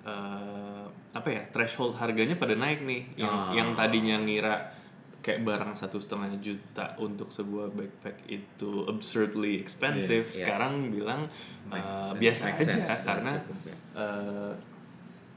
[0.00, 3.52] eh, apa ya threshold harganya pada naik nih yang Ah.
[3.52, 4.72] yang tadinya ngira
[5.20, 10.38] kayak barang satu setengah juta untuk sebuah backpack itu absurdly expensive Iya, iya.
[10.40, 11.20] sekarang bilang
[11.68, 13.32] sense, biasa aja sense, karena
[13.92, 14.52] eh,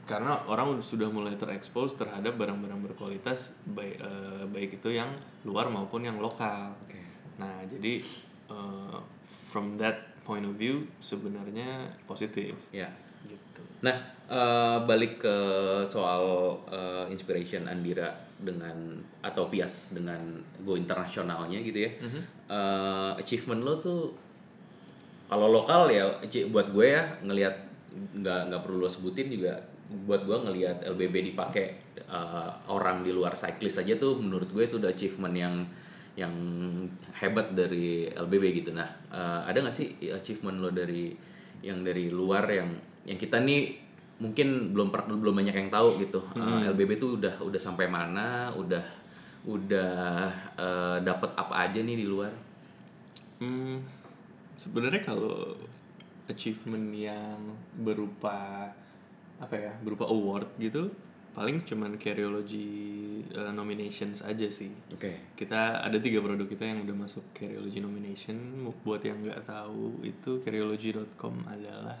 [0.04, 5.12] karena orang sudah mulai terekspos terhadap barang-barang berkualitas baik eh, baik itu yang
[5.44, 6.72] luar maupun yang lokal.
[6.80, 7.00] Oke.
[7.36, 8.00] Nah, jadi
[8.48, 8.98] eh,
[9.52, 12.56] from that point of view sebenarnya positif.
[12.72, 12.88] Ya.
[13.24, 13.62] Gitu.
[13.80, 13.96] nah
[14.28, 15.36] eh, balik ke
[15.88, 20.20] soal eh, inspiration Andira dengan atau Pias dengan
[20.64, 21.90] go internasionalnya gitu ya.
[22.48, 24.02] Eh, achievement lo tuh
[25.28, 26.20] kalau lokal ya
[26.52, 27.54] buat gue ya ngelihat
[28.20, 29.56] nggak nggak perlu lo sebutin juga
[30.04, 31.66] buat gue ngelihat LBB dipakai
[32.00, 35.54] eh, orang di luar cyclist aja tuh menurut gue itu udah achievement yang
[36.14, 36.34] yang
[37.18, 38.70] hebat dari LBB gitu.
[38.70, 41.14] Nah eh, ada nggak sih achievement lo dari
[41.64, 42.70] yang dari luar yang
[43.04, 43.82] yang kita nih
[44.22, 46.22] mungkin belum belum banyak yang tahu gitu.
[46.38, 48.84] Eh, LBB tuh udah udah sampai mana udah
[49.44, 49.94] udah
[50.56, 52.32] eh, dapat apa aja nih di luar?
[53.42, 53.82] Hmm,
[54.54, 55.58] sebenarnya kalau
[56.30, 57.38] achievement yang
[57.82, 58.70] berupa
[59.42, 60.88] apa ya berupa award gitu
[61.34, 62.70] paling cuman Carryology
[63.30, 68.34] uh, nominations aja sih oke kita ada tiga produk kita yang udah masuk Carryology nomination
[68.80, 71.98] buat yang nggak tahu itu Carryology.com adalah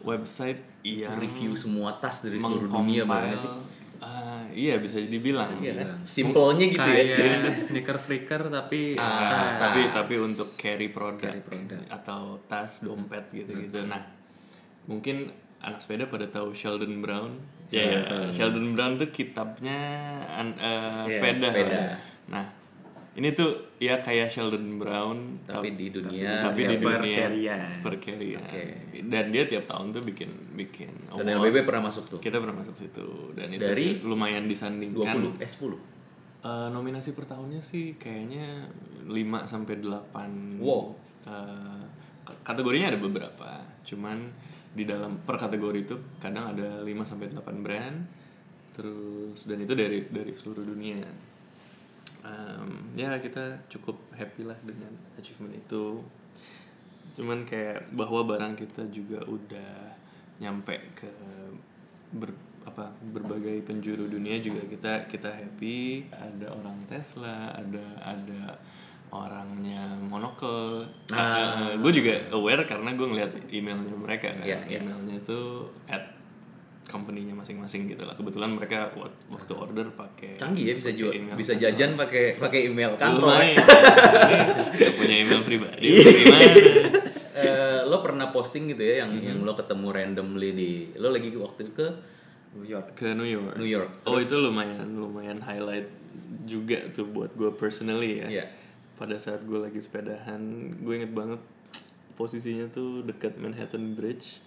[0.00, 5.48] website yang review semua tas dari seluruh dunia mengcompile- bagaimana sih Ah, iya bisa dibilang
[5.56, 6.04] Iya kan?
[6.04, 7.16] Simpelnya gitu ya.
[7.16, 9.58] kayak sneaker flicker tapi Ah, tas.
[9.64, 11.80] tapi tapi untuk carry produk, Carry produk.
[11.88, 14.04] atau tas dompet gitu-gitu nah
[14.84, 19.78] mungkin anak sepeda pada tahu Sheldon Brown ya ya Sheldon Brown tuh kitabnya
[20.28, 21.80] an- eh, Iya, sepeda sepeda.
[22.26, 22.46] nah
[23.14, 27.78] ini tuh ya kayak Sheldon Brown Tapi di dunia tapi di per dunia carry-an.
[27.78, 28.42] per carry-an.
[28.42, 28.62] Oke.
[29.04, 31.46] dan dia tiap tahun tuh bikin bikin dan award.
[31.46, 35.46] LBB pernah masuk tuh kita pernah masuk situ dan itu Dari lumayan disandingkan 20 eh
[35.46, 35.78] 10
[36.44, 38.68] Eh, nominasi per tahunnya sih kayaknya
[39.02, 40.60] 5 sampai 8.
[40.60, 40.92] Wow.
[42.20, 43.48] K- kategorinya ada beberapa.
[43.82, 44.28] Cuman
[44.74, 47.98] di dalam per kategori itu kadang ada 5 sampai 8 brand.
[48.74, 51.06] Terus dan itu dari dari seluruh dunia.
[52.26, 56.02] Em, ya kita cukup happy lah dengan achievement itu.
[57.14, 59.94] Cuman kayak bahwa barang kita juga udah
[60.42, 61.10] nyampe ke
[62.10, 62.34] ber,
[62.64, 68.58] apa berbagai penjuru dunia juga kita kita happy ada orang Tesla ada ada
[69.14, 71.70] orangnya monocle Ah.
[71.72, 74.78] gue juga aware karena gue ngeliat emailnya mereka kan Iya, iya.
[74.80, 75.46] emailnya tuh
[75.86, 76.10] at
[76.84, 81.34] company-nya masing-masing gitu lah kebetulan mereka wak- waktu order pakai Canggih ya bisa jual, email
[81.34, 81.64] bisa kantor.
[81.64, 83.30] jajan pakai pakai email kantor.
[83.32, 83.56] Lumayan.
[84.76, 85.88] Nggak punya email pribadi
[87.34, 89.26] Eh, lo pernah posting gitu ya yang Mm-hmm.
[89.26, 91.86] yang lo ketemu randomly di lo lagi waktu ke
[92.54, 93.54] New York ke New York.
[93.56, 93.90] New York.
[94.04, 95.90] Oh itu lumayan lumayan highlight
[96.44, 98.26] juga tuh buat gue personally ya.
[98.30, 98.44] Iya.
[98.94, 100.38] Pada saat gue lagi sepedahan,
[100.76, 101.40] gue inget banget
[102.14, 104.38] posisinya tuh dekat Manhattan Bridge.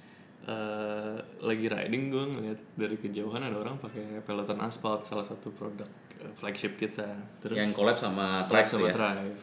[0.42, 5.90] Eh, lagi riding gue ngeliat dari kejauhan ada orang pakai peloton aspal salah satu produk
[6.18, 7.20] eh, flagship kita.
[7.38, 8.94] Terus yang collab sama Tribe sama ya.
[8.96, 9.36] Thrive.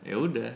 [0.00, 0.48] Ya udah,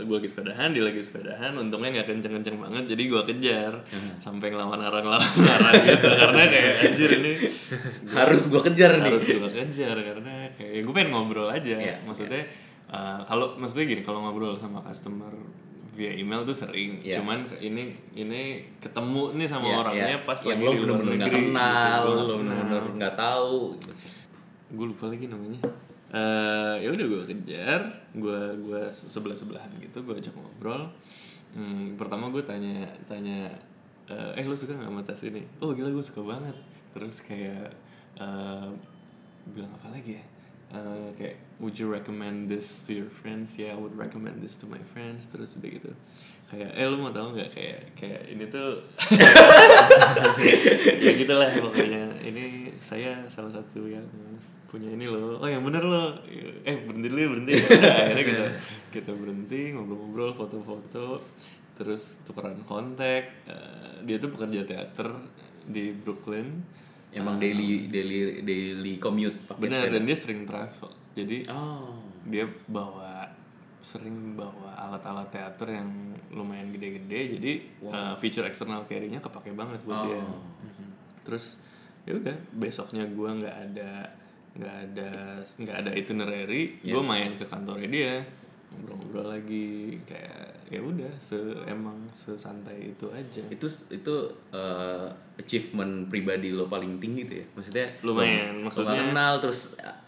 [0.00, 1.52] gue lagi sepedahan, dia lagi sepedahan.
[1.52, 4.16] Untungnya nggak kenceng-kenceng banget, jadi gue kejar Hmm.
[4.16, 6.08] sampai ngelawan arah ngelawan arah gitu.
[6.08, 7.32] Karena kayak anjir ini
[8.08, 9.12] Harus gua kejar nih.
[9.12, 11.76] harus gue kejar karena kayak gue pengen ngobrol aja.
[11.76, 12.48] Iya, maksudnya
[12.92, 15.32] uh, kalau maksudnya gini, kalau ngobrol sama customer
[15.92, 17.00] via email tuh sering.
[17.04, 17.20] Iya.
[17.20, 20.18] Cuman ini ini ketemu nih sama Iya, orangnya iya.
[20.24, 22.08] pas yang lagi lo luar bener-bener nggak kenal, gitu.
[22.08, 23.60] Lo nggak bener-bener kenal nggak tahu.
[24.72, 25.60] gue lupa lagi namanya
[26.12, 27.80] Eh ya udah gue kejar
[28.12, 30.88] gue gue sebelah sebelahan gitu gue ajak ngobrol
[31.56, 33.48] hmm, pertama gue tanya tanya
[34.08, 36.56] eh eh, lu suka nggak sama tas ini oh gila gue suka banget
[36.92, 37.68] terus kayak
[38.20, 38.68] eh
[39.52, 40.24] bilang apa lagi ya
[40.72, 43.60] Eh, kayak would you recommend this to your friends?
[43.60, 45.92] Yeah I would recommend this to my friends terus udah gitu.
[46.48, 47.52] Kayak eh lu mau tahu nggak?
[47.52, 48.80] Kayak kayak ini tuh
[51.04, 52.16] ya gitulah pokoknya.
[52.24, 54.08] Ini saya salah satu yang
[54.72, 55.44] punya ini loh.
[55.44, 56.16] Oh yang bener loh.
[56.64, 57.52] Eh berhenti dulu berhenti.
[57.60, 58.46] Udah, akhirnya kita
[58.96, 61.20] kita berhenti ngobrol-ngobrol foto-foto
[61.76, 63.44] terus tukeran kontak.
[63.44, 65.20] Eh, dia tuh pekerja teater
[65.68, 66.80] di Brooklyn
[67.12, 69.92] Emang daily daily daily commute pakai sepeda.
[69.92, 72.00] dan dia sering travel jadi Oh.
[72.24, 73.28] dia bawa
[73.78, 75.90] sering bawa alat-alat teater yang
[76.30, 77.52] lumayan gede-gede jadi
[77.84, 80.40] uh, feature external carry-nya kepake banget buat dia Oh.
[80.62, 80.88] Mhm.
[81.22, 81.60] terus
[82.02, 83.92] ya udah besoknya gua nggak ada
[84.52, 85.10] nggak ada
[85.42, 86.92] nggak ada itinerary Ya.
[86.92, 88.14] gue main ke kantornya dia
[88.74, 89.68] ngobrol-ngobrol lagi
[90.02, 94.14] kayak ya udah se emang sesantai itu aja Itu itu
[94.50, 95.06] eh,
[95.36, 97.46] achievement pribadi lo paling tinggi tuh ya.
[97.52, 99.60] Maksudnya Lumayan, lo- lo maksudnya- nggak kenal terus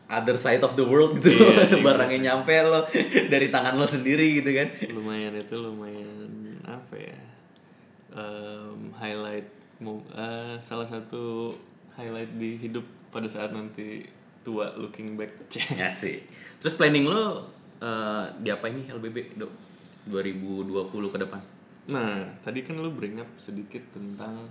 [0.04, 1.32] other side of the world gitu.
[1.32, 2.84] Iya, Barangnya nyampe lo
[3.32, 4.68] dari tangan lo sendiri gitu kan.
[4.88, 6.28] lumayan itu lumayan
[6.64, 7.18] apa ya
[8.12, 9.48] em, highlight
[10.14, 11.52] eh, salah satu
[11.92, 14.02] highlight di hidup pada saat nanti
[14.40, 15.32] tua looking back
[15.72, 16.24] Ya sih.
[16.58, 19.52] Terus planning lo eh, diapain nih LBB, Dok?
[20.04, 21.40] 2020 ke depan.
[21.84, 24.48] nah tadi kan lu bring up sedikit tentang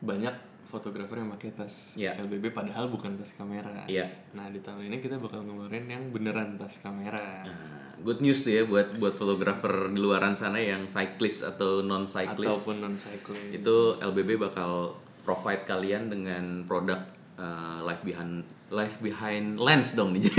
[0.00, 0.32] banyak
[0.64, 2.16] fotografer yang pakai tas Iya.
[2.18, 4.08] LBB padahal bukan tas kamera Iya.
[4.32, 8.52] nah di tahun ini kita bakal ngeluarin yang beneran tas kamera Nah, good news tuh
[8.52, 12.48] ya buat buat fotografer di luaran sana yang cyclist atau non cyclist.
[12.48, 17.04] ataupun non cyclist itu LBB bakal provide kalian dengan produk
[17.38, 20.24] uh, life behind life behind lens dong nih.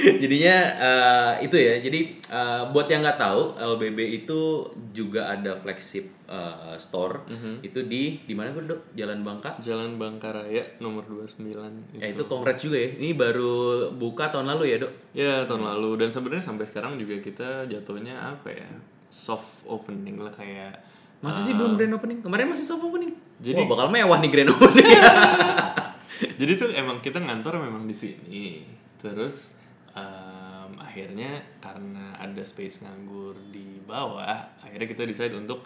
[0.00, 1.78] Jadinya uh, itu ya.
[1.78, 7.28] Jadi uh, buat yang nggak tahu LBB itu juga ada flagship uh, store.
[7.60, 8.90] Itu di di mana dok?
[8.96, 9.60] Jalan Bangka.
[9.60, 12.90] Jalan Bangkaraya nomor 29 Ya itu congrats juga ya.
[12.96, 14.92] Ini baru buka tahun lalu ya dok.
[15.12, 18.70] Ya tahun lalu dan sebenarnya sampai sekarang juga kita jatuhnya apa ya
[19.10, 20.89] soft opening lah kayak
[21.20, 22.18] Masih sih belum grand opening.
[22.18, 23.12] Kemarin masih soft opening.
[23.38, 24.88] Jadi- Wah, bakal mewah nih grand opening.
[26.40, 28.64] jadi tuh emang kita ngantor memang di sini
[28.96, 29.56] terus
[29.92, 34.28] em, akhirnya karena ada space nganggur di bawah
[34.58, 35.64] akhirnya kita decide untuk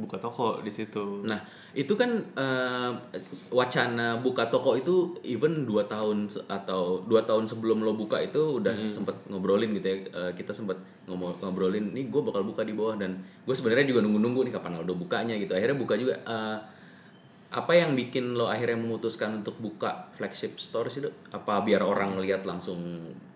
[0.00, 1.36] buka toko di situ Nah,
[1.70, 2.90] itu kan eh,
[3.48, 8.58] wacana buka toko itu even dua tahun se- atau dua tahun sebelum lo buka itu
[8.58, 9.96] udah sempet ngobrolin gitu ya.
[10.10, 10.74] Eh, kita sempet
[11.04, 14.80] ngomo- ngobrolin, nih gue bakal buka di bawah dan gue sebenarnya juga nunggu-nunggu nih kapan
[14.80, 15.52] Aldo bukanya gitu.
[15.52, 16.18] Akhirnya buka juga.
[16.18, 16.58] Eh,
[17.50, 21.14] apa yang bikin lo akhirnya memutuskan untuk buka flagship store sih dok?
[21.30, 22.78] Apa biar orang lihat langsung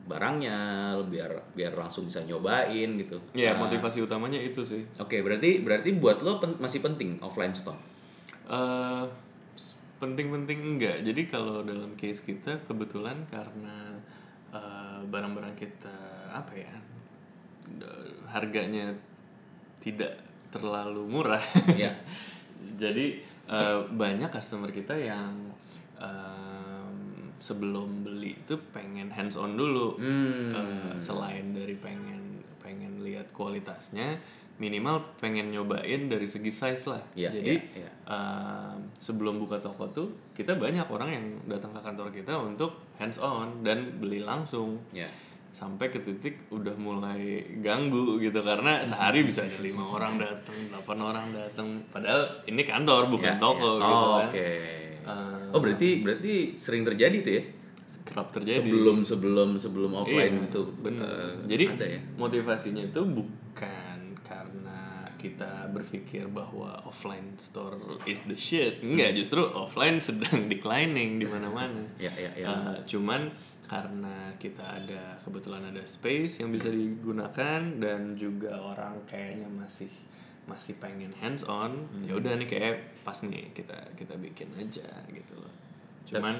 [0.05, 3.17] barangnya, biar biar langsung bisa nyobain gitu?
[3.33, 7.57] ya Nah, motivasi utamanya itu sih Oke, berarti berarti buat lo pen- masih penting offline
[7.57, 7.81] store.
[8.45, 9.05] Eh,
[9.97, 11.01] penting-penting enggak.
[11.01, 13.97] Jadi kalau dalam case kita kebetulan karena
[14.53, 15.97] eh, barang-barang kita
[16.29, 16.75] apa ya
[18.29, 18.93] harganya
[19.81, 20.21] tidak
[20.53, 21.43] terlalu murah.
[21.75, 21.97] Ya.
[22.83, 25.33] Jadi eh, banyak customer kita yang
[26.01, 26.34] em,
[27.45, 30.01] sebelum beli itu pengen hands on dulu.
[30.01, 30.57] Hmm.
[30.57, 34.17] Eh, selain dari pengen pengen lihat kualitasnya
[34.57, 37.03] minimal pengen nyobain dari segi size lah.
[37.13, 37.91] Iya, Jadi iya, iya.
[38.07, 43.19] um, sebelum buka toko tuh kita banyak orang yang datang ke kantor kita untuk hands
[43.19, 44.79] on dan beli langsung.
[44.95, 45.11] Ya.
[45.51, 50.99] Sampai ke titik udah mulai ganggu gitu karena sehari bisa ada lima orang datang, delapan
[50.99, 51.69] orang datang.
[51.91, 53.83] Padahal ini kantor bukan Ya, toko ya.
[53.83, 54.29] gitu Oh, kan.
[54.31, 54.49] Oke.
[55.05, 57.45] Eh, Oh berarti berti sering terjadi tuh ya?
[58.05, 58.61] kerap terjadi.
[58.61, 60.63] Sebelum sebelum sebelum offline Iya, itu.
[60.77, 61.05] bener.
[61.05, 62.01] eh, Jadi ada ya.
[62.15, 64.81] motivasinya itu bukan karena
[65.17, 68.85] kita berpikir bahwa offline store is the shit.
[68.85, 71.81] Enggak, justru offline sedang declining di mana-mana.
[71.97, 72.47] Ya ya ya.
[72.47, 73.33] Eh, cuman
[73.65, 79.89] karena kita ada kebetulan ada space yang bisa digunakan dan juga orang kayaknya masih
[80.45, 85.35] masih pengen hands on ya udah nih kayak pas nih kita kita bikin aja gitu
[85.37, 85.53] loh
[86.05, 86.37] cuman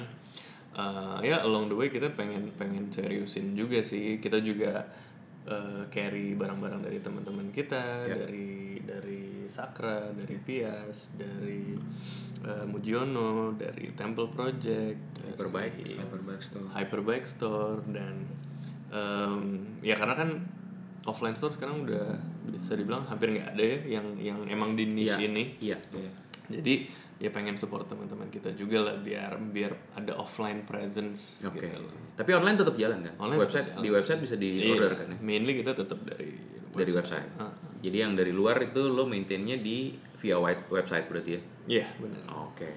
[0.73, 4.85] eh, ya along the way kita pengen pengen seriusin juga sih kita juga
[5.45, 8.13] eh, carry barang-barang dari teman-teman kita Ya.
[8.21, 11.73] dari dari Sakra dari Pias dari
[12.45, 16.67] eh, Mujiono dari Temple Project Hyperbike, Hyperbike Store.
[16.69, 18.21] Hyperbike Store dan
[18.93, 19.41] em,
[19.81, 20.29] ya karena kan
[21.05, 25.15] offline store sekarang udah bisa dibilang hampir nggak ada ya yang yang emang di niche
[25.15, 25.77] Iya, ini Iya.
[26.51, 26.73] jadi
[27.15, 31.63] ya pengen support teman-teman kita juga lah biar biar ada offline presence Oke.
[31.63, 31.93] gitu loh.
[32.13, 33.13] Tapi online tetap jalan kan?
[33.17, 33.97] Online website tetap di jalan.
[33.97, 35.17] website bisa di Iya, order kan ya?
[35.21, 36.31] mainly kita tetap dari
[36.67, 37.29] Dari website.
[37.39, 41.41] Ah, Jadi yang dari luar itu lo maintainnya di via web- website berarti ya?
[41.71, 42.19] Iya benar.
[42.43, 42.67] Oke.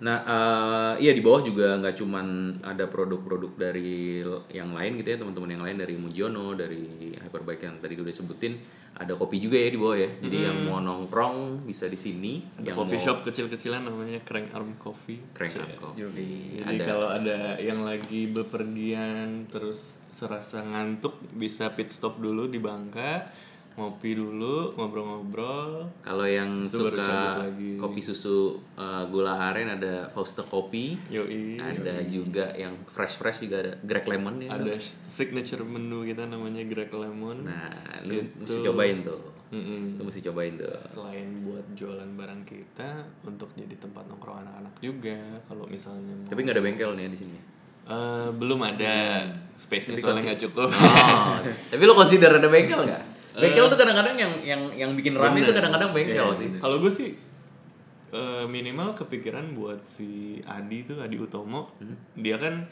[0.00, 2.26] Nah, eh, iya di bawah juga nggak cuman
[2.64, 7.76] ada produk-produk dari yang lain gitu ya teman-teman yang lain dari Mujiono, dari Hyperbike yang
[7.84, 8.56] tadi udah disebutin,
[8.96, 10.10] ada kopi juga ya di bawah ya.
[10.24, 12.40] Jadi yang mau nongkrong bisa di sini.
[12.60, 15.20] Ada yang coffee mau shop kecil-kecilan namanya Crank Arm Coffee.
[15.36, 15.60] Crank Cie.
[15.60, 16.00] Arm Coffee.
[16.64, 22.60] Jadi Ada- kalau ada yang lagi bepergian terus serasa ngantuk bisa pit stop dulu di
[22.60, 23.32] Bangka,
[23.78, 25.86] ngopi dulu, ngobrol-ngobrol.
[26.02, 27.78] Kalau yang Terus suka lagi.
[27.78, 30.98] kopi susu eh, gula aren ada Fausta Kopi.
[31.08, 31.58] Yoi.
[31.60, 34.50] Ada juga yang fresh fresh juga ada Greg Lemon ya.
[34.56, 37.46] Ada signature menu kita namanya Greg Lemon.
[37.46, 38.42] Nah, lu Itu.
[38.42, 39.22] mesti cobain tuh.
[39.50, 39.98] Mm-mm.
[39.98, 40.70] Lu mesti cobain tuh.
[40.86, 45.18] Selain buat jualan barang kita, untuk jadi tempat nongkrong anak-anak juga.
[45.50, 47.38] Kalau misalnya mau Tapi nggak ada bengkel nih di sini.
[47.90, 49.26] Eh, belum ada
[49.58, 50.70] space-nya Tapi soalnya nggak cukup.
[50.70, 51.42] Oh,
[51.74, 53.02] tapi lo consider ada bengkel nggak?
[53.32, 56.48] Bengkel tuh kadang-kadang yang yang yang bikin rame itu kadang-kadang bengkel Iya, sih.
[56.56, 57.10] Kalau gue sih
[58.10, 61.94] eh, minimal kepikiran buat si Adi tuh Adi Utomo, Hmm.
[62.16, 62.66] dia kan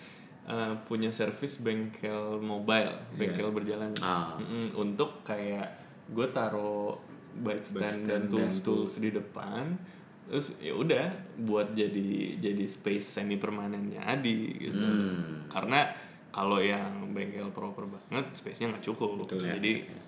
[0.45, 4.35] eh, punya service bengkel mobile, bengkel berjalan Ah.
[4.35, 5.77] Mm-mm, untuk kayak
[6.09, 6.97] gue taruh
[7.37, 9.77] bike stand, stand dan dan tools tools di depan,
[10.25, 11.07] terus ya udah
[11.39, 14.81] buat jadi jadi space semi permanennya Adi gitu.
[14.81, 15.47] Hmm.
[15.47, 15.87] Karena
[16.29, 19.29] kalau yang bengkel proper banget, space-nya nggak cukup.
[19.31, 20.01] Jadi ya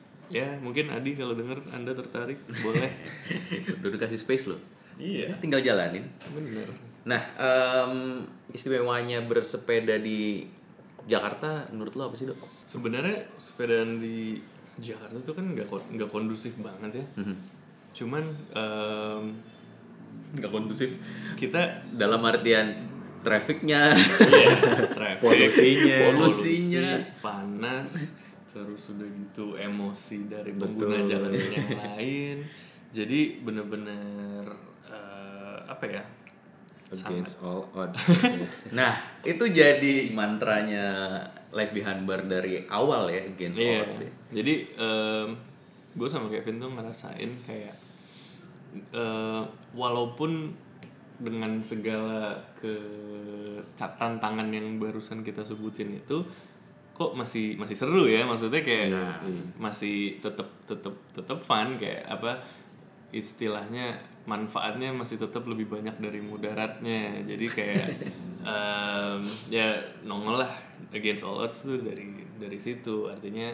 [0.57, 2.91] mungkin Adi kalau denger Anda tertarik boleh.
[3.79, 4.57] Udah dikasih space lo.
[4.97, 6.07] iya, Tinggal jalanin.
[6.31, 6.69] bener.
[7.03, 10.45] Nah, em, istimewanya bersepeda di
[11.03, 12.39] Jakarta menurut lo apa sih dok?
[12.63, 14.39] Sebenarnya sepedaan di
[14.77, 17.07] Jakarta tuh kan nggak nggak kondusif banget ya.
[17.19, 17.35] Mhm.
[17.91, 18.25] Cuman
[20.31, 20.95] Nggak kondusif.
[21.35, 22.87] kita Dalam artian
[23.21, 23.93] trafficnya.
[24.23, 24.55] iya,
[24.97, 25.97] traffic, Polusinya.
[26.07, 26.89] Polusinya.
[27.03, 27.91] polusi, panas,
[28.51, 31.11] terus udah gitu emosi dari pengguna Betul.
[31.11, 32.37] jalan yang lain.
[32.91, 34.45] Jadi bener-bener
[34.91, 36.03] eh, apa ya?
[36.91, 38.03] Against all odds.
[38.75, 41.23] Nah, itu jadi mantranya
[41.55, 43.79] Life Behind Bar dari awal ya, Against All Iya.
[43.87, 44.11] Odds ya.
[44.35, 44.55] Jadi
[45.91, 47.75] gue sama Kevin tuh ngerasain kayak
[48.91, 49.43] eh,
[49.75, 50.51] walaupun
[51.21, 56.25] dengan segala kecatan tangan yang barusan kita sebutin itu
[57.01, 58.29] kok masih masih seru ya?
[58.29, 58.93] Maksudnya kayak
[59.57, 62.45] masih tetep tetep tetep fun kayak apa
[63.11, 63.97] istilahnya
[64.29, 67.25] manfaatnya masih tetap lebih banyak dari mudaratnya.
[67.25, 67.89] Jadi kayak
[68.53, 70.53] em, ya nongol lah
[70.93, 73.09] against all odds tuh dari dari situ.
[73.09, 73.49] Artinya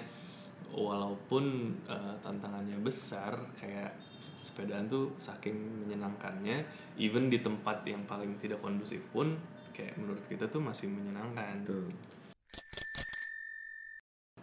[0.75, 3.95] walaupun eh, tantangannya besar kayak
[4.43, 6.67] sepedaan tuh saking menyenangkannya
[6.99, 9.39] even di tempat yang paling tidak kondusif pun
[9.71, 11.63] kayak menurut kita tuh masih menyenangkan.
[11.63, 12.16] Tuh.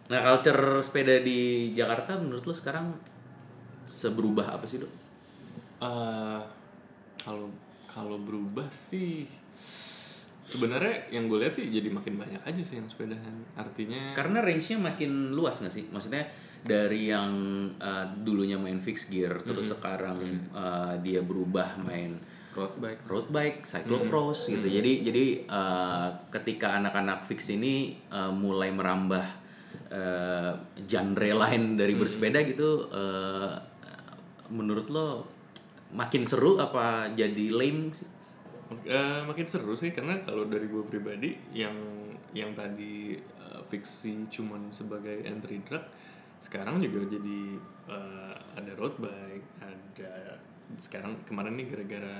[0.04, 2.92] Nah, culture sepeda di Jakarta menurut lo sekarang
[3.88, 4.92] seberubah apa sih, Dok?
[5.84, 6.42] Eh,
[7.20, 7.48] kalau
[7.88, 9.24] kalau berubah sih
[10.44, 14.76] sebenarnya yang gue lihat sih jadi makin banyak aja sih yang sepedahan artinya Karena range-nya
[14.76, 15.84] makin luas nggak sih?
[15.88, 16.26] Maksudnya
[16.64, 17.32] dari yang
[17.76, 22.16] uh, dulunya main fixed gear, terus sekarang uh, dia berubah main
[22.54, 23.00] Road bike.
[23.10, 24.62] road bike, cyclocross gitu.
[24.62, 29.26] Jadi jadi uh, ketika anak-anak fix ini uh, mulai merambah
[29.90, 30.52] eh,
[30.86, 33.54] genre lain dari bersepeda gitu eh,
[34.52, 35.08] menurut lo
[35.94, 38.08] makin seru apa jadi lame sih?
[38.84, 41.76] Eh, makin seru sih karena kalau dari gue pribadi yang
[42.34, 45.84] yang tadi eh, fiksi cuman sebagai entry drug
[46.42, 47.40] sekarang juga jadi
[47.88, 50.40] eh, ada road bike ada
[50.80, 52.16] sekarang kemarin nih gara-gara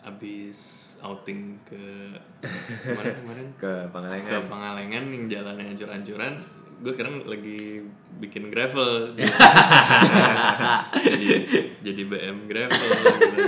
[0.00, 2.16] abis outing ke
[2.88, 6.34] kemarin kemarin ke ke Pangalengan Pangalengan yang jalannya hancur-hancuran
[6.80, 7.84] gue sekarang lagi
[8.18, 9.12] bikin gravel.
[11.00, 11.26] Jadi,
[11.80, 13.42] jadi BM gravel gitu.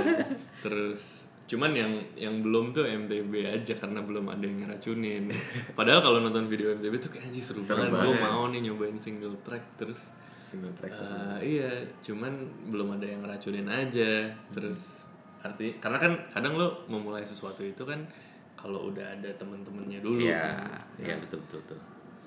[0.63, 1.01] terus
[1.45, 5.29] cuman yang yang belum tuh MTB aja karena belum ada yang ngeracunin.
[5.73, 8.09] Padahal kalau nonton video MTB tuh kayak anjir seru, Seru banget.
[8.09, 10.09] gue mau nih nyobain single track terus.
[10.43, 11.71] Single track Eh, iya
[12.01, 12.33] cuman
[12.69, 14.33] belum ada yang ngeracunin aja.
[14.49, 15.05] Terus
[15.43, 18.01] arti karena kan kadang lo memulai sesuatu itu kan
[18.55, 20.87] kalau udah ada temen-temennya dulu Iya, kan.
[21.03, 21.79] iya betul betul betul.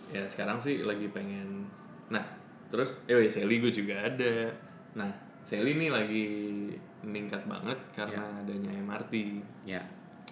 [0.10, 1.66] Ya sekarang sih lagi pengen
[2.10, 2.22] nah
[2.70, 4.51] terus eh weh, Sally gue juga ada.
[4.97, 5.12] Nah
[5.45, 6.26] Sally nih lagi
[7.06, 9.14] meningkat banget karena adanya MRT
[9.64, 9.82] Ya.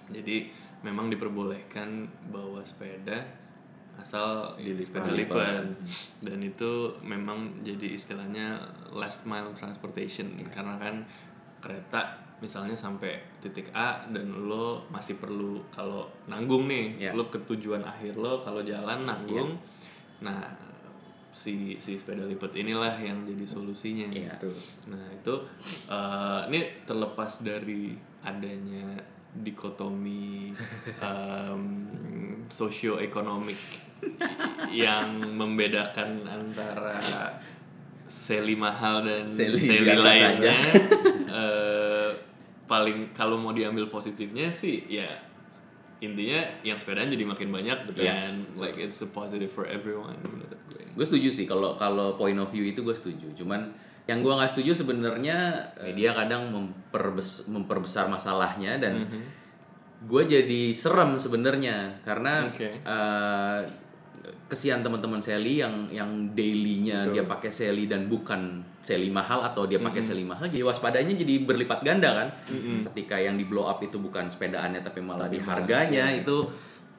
[0.10, 0.50] jadi
[0.82, 3.22] memang diperbolehkan bawa sepeda
[3.94, 5.06] asal Dilipat.
[5.06, 5.64] sepeda lipat.
[6.20, 8.58] Dan itu memang jadi istilahnya
[8.90, 11.06] last mile transportation karena kan
[11.62, 17.12] kereta misalnya sampai titik A dan lo masih perlu kalau nanggung nih Ya.
[17.16, 19.56] lo ke tujuan akhir lo kalau jalan nanggung
[20.20, 20.52] nah
[21.32, 24.36] si si sepeda lipat inilah yang jadi solusinya Iya.
[24.38, 24.54] Tuh.
[24.92, 25.34] Nah itu
[25.88, 29.00] eh, ini terlepas dari adanya
[29.34, 30.52] dikotomi
[31.02, 31.64] em,
[32.46, 33.58] sosioekonomik
[34.70, 37.00] yang membedakan antara
[38.06, 40.54] seli mahal dan Seli seli, lainnya.
[42.74, 45.06] Eh, paling kalau mau diambil positifnya sih ya
[46.00, 48.28] intinya yang sepedaan jadi makin banyak Iya.
[48.28, 50.84] dan like it's a positive for everyone menurut gue.
[50.92, 53.32] Gue setuju sih kalau kalau point of view itu gue setuju.
[53.34, 53.72] Cuman
[54.04, 59.08] yang gue nggak setuju sebenarnya media kadang memperbes- memperbesar masalahnya dan
[60.04, 62.68] gue jadi serem sebenarnya karena Oke.
[62.68, 63.60] eh,
[64.48, 69.80] kesian teman-teman Sally yang yang dailynya dia pakai Sally dan bukan Sally mahal atau dia
[69.84, 72.30] pakai Sally mahal jadi waspadanya jadi berlipat ganda kan?
[72.92, 76.48] Ketika yang di blow up itu bukan sepedaannya tapi malah di harganya itu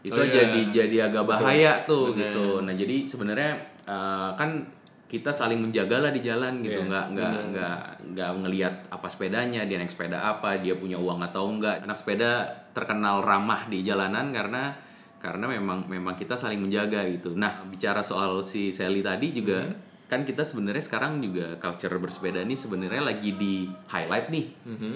[0.04, 0.44] itu Oh, iya.
[0.52, 2.60] jadi jadi agak bahaya tuh gitu.
[2.60, 3.56] Nah jadi sebenarnya
[3.88, 4.68] eh, kan
[5.08, 6.84] kita saling menjaga lah di jalan gitu.
[6.84, 7.78] Iya, nggak nggak nggak
[8.12, 12.44] nggak ngelihat apa sepedanya dia naik sepeda apa dia punya uang atau enggak anak sepeda
[12.76, 14.76] terkenal ramah di jalanan karena
[15.24, 17.32] karena memang memang kita saling menjaga gitu.
[17.32, 19.72] Nah bicara soal si Sally tadi juga
[20.04, 24.46] kan kita sebenarnya sekarang juga culture bersepeda ini sebenarnya lagi di highlight nih.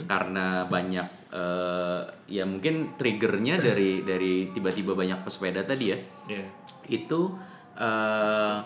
[0.04, 5.98] Karena banyak eh, ya mungkin triggernya dari dari tiba-tiba banyak pesepeda tadi ya.
[6.28, 6.44] Iya.
[6.92, 7.20] itu
[7.80, 8.58] eh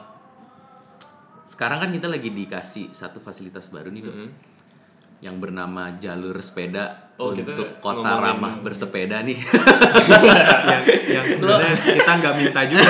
[1.47, 4.17] sekarang kan kita lagi dikasih satu fasilitas baru nih dok
[5.23, 12.11] yang bernama jalur sepeda Oh, kita untuk kota ramah bersepeda nih yang yang sebenarnya kita
[12.12, 12.83] nggak minta juga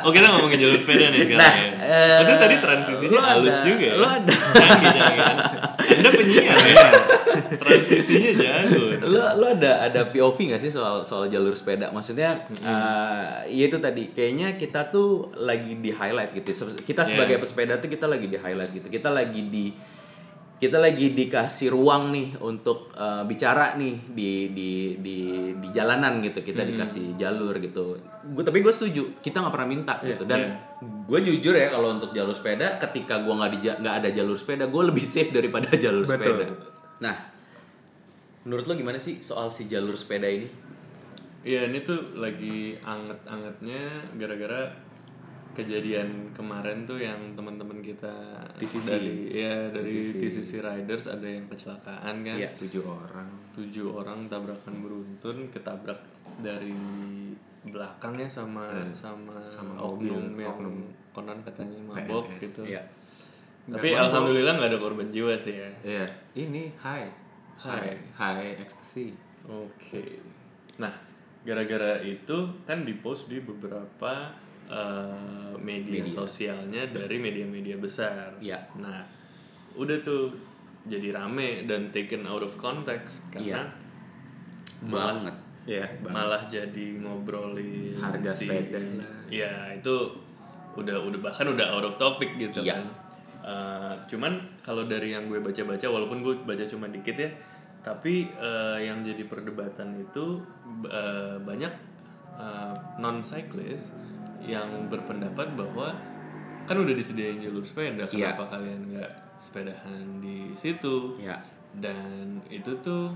[0.00, 1.70] Oh kita ngomongin jalur sepeda nih sekarang Nah, ya.
[1.82, 3.94] eh, Itu tadi transisinya lu halus ada- juga ya.
[3.96, 4.30] lu ada.
[4.30, 5.22] Canggih, canggih.
[5.88, 6.76] Anda penyiar ya.
[7.56, 8.84] Transisinya jago.
[9.02, 13.78] lo lo ada ada POV nggak sih soal soal jalur sepeda maksudnya eh, ya itu
[13.78, 18.36] tadi kayaknya kita tuh lagi di highlight gitu kita sebagai pesepeda tuh kita lagi di
[18.36, 19.66] highlight gitu kita lagi di
[20.56, 25.16] kita lagi dikasih ruang nih untuk eh, bicara nih di di di
[25.52, 26.40] di jalanan gitu.
[26.40, 28.00] Kita dikasih jalur gitu.
[28.32, 30.24] Gue tapi gue setuju kita nggak pernah minta gitu.
[30.24, 34.36] Dan gue jujur ya kalau untuk jalur sepeda ketika gue nggak di nggak ada jalur
[34.40, 36.16] sepeda gue lebih safe daripada jalur Betul.
[36.16, 36.46] sepeda.
[37.04, 37.16] Nah
[38.46, 40.48] menurut lo gimana sih soal si jalur sepeda ini?
[41.46, 44.72] Iya ini tuh lagi anget-angetnya gara-gara
[45.56, 48.12] kejadian kemarin tuh yang teman-teman kita
[48.54, 48.84] TCC.
[48.84, 50.20] dari ya dari TCC.
[50.20, 52.36] TCC Riders ada yang kecelakaan kan.
[52.36, 52.52] Iya.
[52.54, 55.96] tujuh orang tujuh orang tabrakan beruntun ketabrak
[56.38, 56.76] dari
[57.64, 60.76] belakangnya sama sama, Sama oknum yang oknum.
[61.10, 62.40] konon katanya mabok PNS.
[62.44, 62.62] gitu.
[62.68, 62.82] Iya.
[63.66, 64.02] Tapi mabok.
[64.06, 65.70] alhamdulillah nggak ada korban jiwa sih ya.
[65.82, 67.10] Iya, ini high,
[67.56, 67.96] High.
[68.14, 69.16] high ecstasy.
[69.42, 70.22] Oke.
[70.76, 70.92] Nah,
[71.42, 74.30] gara-gara itu kan dipost di beberapa
[74.66, 76.10] eh, media, Media.
[76.12, 78.34] sosialnya dari media-media besar.
[78.38, 78.58] Iya.
[78.76, 79.02] Nah,
[79.74, 80.32] udah tuh
[80.84, 84.86] jadi rame dan taken out of context karena Iya.
[84.86, 85.36] malah banget
[85.66, 89.10] Iya, malah jadi ngobrolin Harga sepeda lah.
[89.26, 89.94] ya itu
[90.72, 92.78] udah udah bahkan udah out of topic gitu Iya.
[92.78, 92.84] kan
[93.42, 97.30] Eh, cuman kalau dari yang gue baca-baca walaupun gue baca cuma dikit ya
[97.80, 100.42] tapi eh, yang jadi perdebatan itu
[100.84, 101.70] eh, banyak
[102.96, 103.90] non cyclist
[104.46, 105.92] yang berpendapat bahwa
[106.66, 111.18] kan udah disediain jalur sepeda kenapa kalian nggak sepedahan di situ?
[111.20, 111.38] Ya.
[111.76, 113.12] dan itu tuh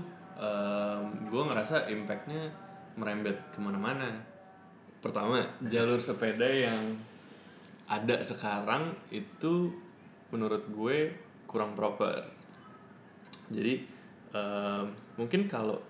[1.29, 2.49] gue ngerasa impactnya
[2.97, 4.21] merembet ke mana-mana.
[5.01, 6.97] Pertama jalur sepeda yang
[7.89, 9.73] ada sekarang itu
[10.31, 11.11] menurut gue
[11.49, 12.23] kurang proper.
[13.51, 13.83] Jadi
[14.31, 14.85] em,
[15.19, 15.81] mungkin kalau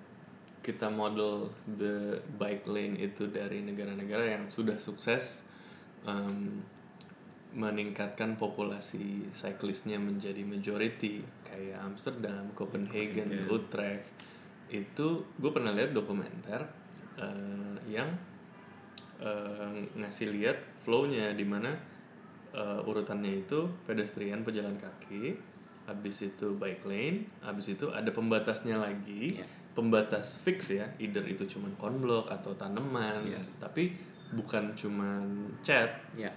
[0.61, 5.41] kita model the bike lane itu dari negara-negara yang sudah sukses
[6.05, 6.61] em,
[7.51, 14.07] meningkatkan populasi cyclistnya menjadi majority kayak Amsterdam, Copenhagen, Utrecht.
[14.71, 16.63] Itu gue pernah lihat dokumenter
[17.19, 18.07] eh, yang
[19.19, 20.57] eh, ngasih lihat
[20.87, 21.75] flow-nya di mana
[22.55, 25.35] eh, urutannya itu pedestrian pejalan kaki,
[25.91, 29.60] habis itu bike lane, habis itu ada pembatasnya lagi, Iya.
[29.71, 33.39] Pembatas fix ya, either itu cuman konblok atau tanaman, Iya.
[33.57, 33.95] tapi
[34.31, 35.23] bukan cuman
[35.59, 36.31] cat Ya.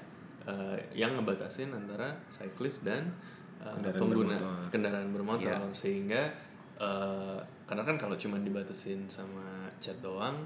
[0.44, 3.10] eh, yang ngebatasin antara cyclist dan
[3.58, 4.68] eh, Kendaraan pengguna bermotor.
[4.70, 5.72] kendaraan bermotor Iya.
[5.72, 6.22] sehingga
[6.76, 10.42] eh, karena kan kalau cuma dibatasin sama cat doang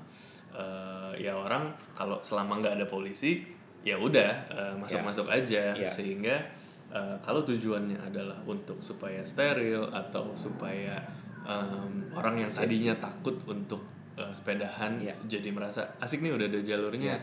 [0.51, 3.43] eh, ya orang kalau selama nggak ada polisi
[3.83, 5.89] ya udah eh, masuk-masuk aja Iya.
[5.89, 6.37] sehingga
[6.89, 11.01] eh, kalau tujuannya adalah untuk supaya steril atau supaya
[11.49, 13.81] em, orang yang tadinya takut untuk
[14.15, 15.15] eh, sepedahan Iya.
[15.25, 17.17] jadi merasa asik nih udah ada jalurnya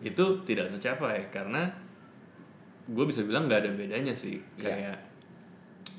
[0.00, 0.08] Iya.
[0.08, 1.68] itu tidak tercapai karena
[2.88, 4.62] gue bisa bilang nggak ada bedanya sih Iya.
[4.64, 4.98] kayak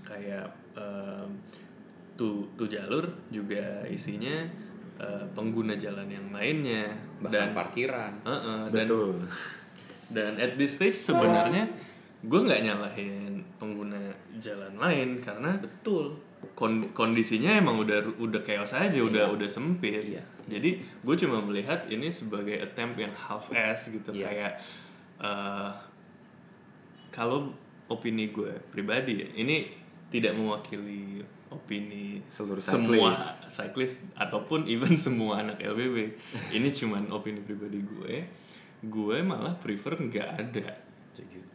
[0.01, 1.29] kayak em,
[2.15, 4.43] tuh tuh jalur juga isinya
[4.99, 6.91] eh, pengguna jalan yang lainnya
[7.23, 8.13] Bahkan dan parkiran.
[8.27, 9.15] Heeh, dan Betul.
[10.11, 11.69] dan at this stage sebenarnya
[12.19, 13.95] gue nggak nyalahin pengguna
[14.39, 16.19] jalan lain karena Betul.
[16.53, 20.03] Kon- kondisinya emang udah udah chaos aja udah udah sempit.
[20.05, 20.23] Iya.
[20.47, 24.09] jadi gue cuma melihat ini sebagai attempt yang half ass gitu.
[24.11, 24.23] Iya.
[24.25, 24.51] kayak
[25.19, 25.69] eh,
[27.09, 27.51] kalau
[27.89, 29.69] opini gue pribadi ini
[30.09, 33.17] tidak mewakili opini Seluruh semua
[33.49, 34.05] cyclist.
[34.13, 36.13] ataupun even semua anak LBB
[36.55, 38.15] ini cuman opini pribadi gue
[38.79, 40.67] gue malah prefer nggak ada.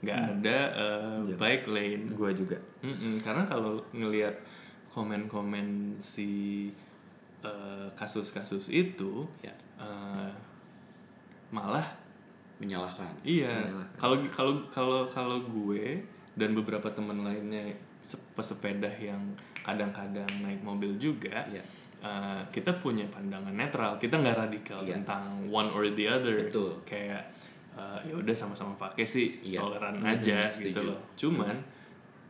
[0.05, 2.05] Nggak ada eh, bike lane.
[2.13, 2.61] Gue juga.
[2.85, 4.37] Mm-mm, karena kalau ngelihat
[4.95, 5.67] komen-komen
[5.99, 6.71] si
[7.43, 9.53] eh, kasus-kasus itu Ya.
[9.77, 10.31] eh,
[11.51, 11.85] malah
[12.55, 13.11] Menyalahkan.
[13.23, 13.67] iya
[13.99, 15.99] kalau kalau kalau kalau gue
[16.33, 19.21] dan beberapa teman lainnya se- pesepeda yang
[19.61, 21.63] kadang-kadang naik mobil juga Iya.
[22.01, 25.03] eh, kita punya pandangan netral kita nggak radikal Iya.
[25.03, 26.79] tentang one or the other Betul.
[26.85, 27.27] kayak
[27.75, 29.59] eh, ya udah sama-sama pakai sih Iya.
[29.59, 31.59] toleran Mhm, aja gitu loh cuman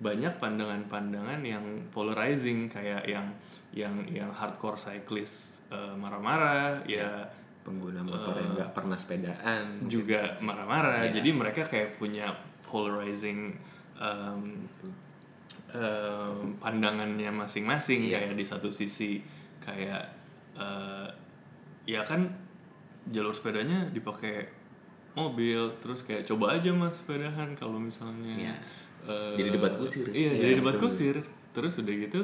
[0.05, 3.33] banyak pandangan-pandangan yang polarizing kayak yang
[3.73, 7.25] yang yang hardcore cyclist eh, marah-marah ya
[7.65, 9.89] Pengguna motor yang nggak pernah sepedaan.
[9.89, 11.09] juga marah-marah.
[11.09, 11.17] Iya.
[11.17, 12.29] Jadi mereka kayak punya
[12.61, 13.57] polarizing
[13.97, 14.69] um,
[15.73, 18.13] um, pandangannya masing-masing.
[18.13, 18.21] Iya.
[18.21, 19.25] Kayak di satu sisi
[19.65, 20.05] kayak
[20.61, 21.09] uh,
[21.89, 22.29] ya kan
[23.09, 24.45] jalur sepedanya dipakai
[25.17, 28.37] mobil, terus kayak coba aja mas sepedahan kalau misalnya.
[28.37, 28.55] Iya.
[29.05, 30.07] Uh, Jadi debat kusir.
[30.09, 30.89] Iya, Iya, jadi debat betul.
[30.89, 31.17] kusir.
[31.53, 32.21] Terus udah gitu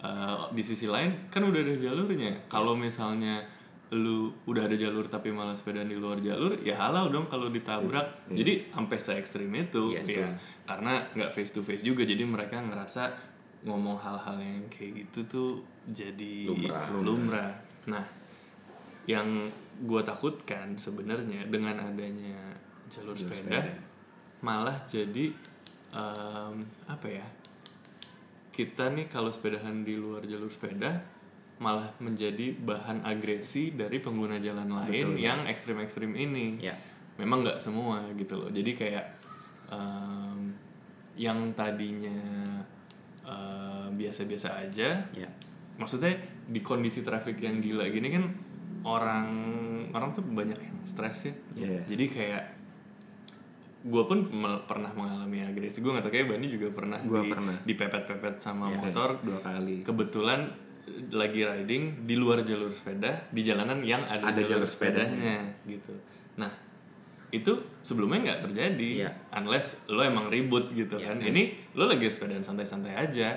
[0.00, 2.44] uh, di sisi lain kan udah ada jalurnya.
[2.46, 3.46] Kalau misalnya
[3.86, 8.26] lu udah ada jalur tapi malah sepeda di luar jalur, ya halau dong kalau ditabrak.
[8.28, 10.10] Jadi sampai se ekstrim itu, Yes.
[10.10, 10.26] ya
[10.66, 12.02] karena nggak face to face juga.
[12.02, 13.14] Jadi mereka ngerasa
[13.62, 15.50] ngomong hal-hal yang kayak gitu tuh
[15.86, 16.86] jadi Lumrah.
[16.98, 17.52] lumrah.
[17.86, 18.02] Nah,
[19.06, 19.46] yang
[19.86, 22.58] gua takutkan sebenarnya dengan adanya
[22.90, 23.62] jalur sepeda,
[24.42, 25.30] malah jadi
[25.96, 27.26] em, apa ya?
[28.52, 31.00] Kita nih kalau sepedahan di luar jalur sepeda
[31.56, 36.60] malah menjadi bahan agresi dari pengguna jalan lain yang ekstrim-ekstrim ini.
[36.60, 36.76] Ya.
[37.16, 38.52] Memang nggak semua gitu loh.
[38.52, 39.04] Jadi kayak
[39.72, 40.52] em,
[41.16, 42.12] yang tadinya
[43.24, 45.28] eh, biasa-biasa aja Ya.
[45.76, 46.12] maksudnya
[46.46, 48.24] di kondisi traffic yang gila gini kan
[48.84, 49.26] orang
[49.90, 51.80] orang tuh banyak yang stres ya Iya.
[51.88, 52.44] jadi kayak
[53.86, 54.18] gue pun
[54.62, 57.56] pernah mengalami agresi gue nggak tahu kayak Bani juga pernah Gua di, pernah.
[57.62, 58.78] dipepet-pepet sama Iya.
[58.80, 59.80] motor dua kali.
[59.80, 60.50] kebetulan
[61.08, 65.94] lagi riding di luar jalur sepeda di jalanan yang ada, Ada jalur, jalur sepedanya gitu
[66.36, 66.50] nah
[67.28, 69.10] itu sebelumnya nggak terjadi Iya.
[69.34, 71.10] unless lo emang ribut gitu Iya.
[71.10, 73.34] kan ini lo lagi sepedaan santai-santai aja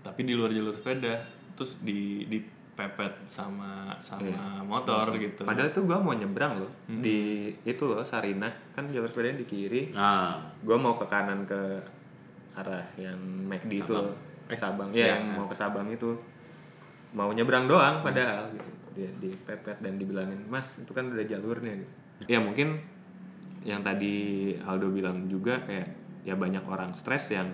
[0.00, 1.16] tapi di luar jalur sepeda
[1.52, 2.24] terus di
[2.72, 8.48] dipepet sama sama motor gitu Padahal tuh gue mau nyebrang loh di itu loh Sarina
[8.72, 9.92] kan jalur sepeda di kiri.
[9.92, 11.60] Nah, Gue mau ke kanan ke
[12.56, 14.16] arah yang McD itu loh.
[14.48, 14.88] Eh Sabang.
[14.88, 15.04] Iya.
[15.04, 16.16] Ya, yang mau ke Sabang itu.
[17.12, 18.70] Mau nyebrang doang padahal gitu.
[18.96, 21.92] Dia dipepet dan dibilangin, "Mas, itu kan udah jalurnya." gitu.
[22.28, 22.80] Ya mungkin
[23.68, 25.88] yang tadi Aldo bilang juga kayak
[26.24, 27.52] ya banyak orang stres yang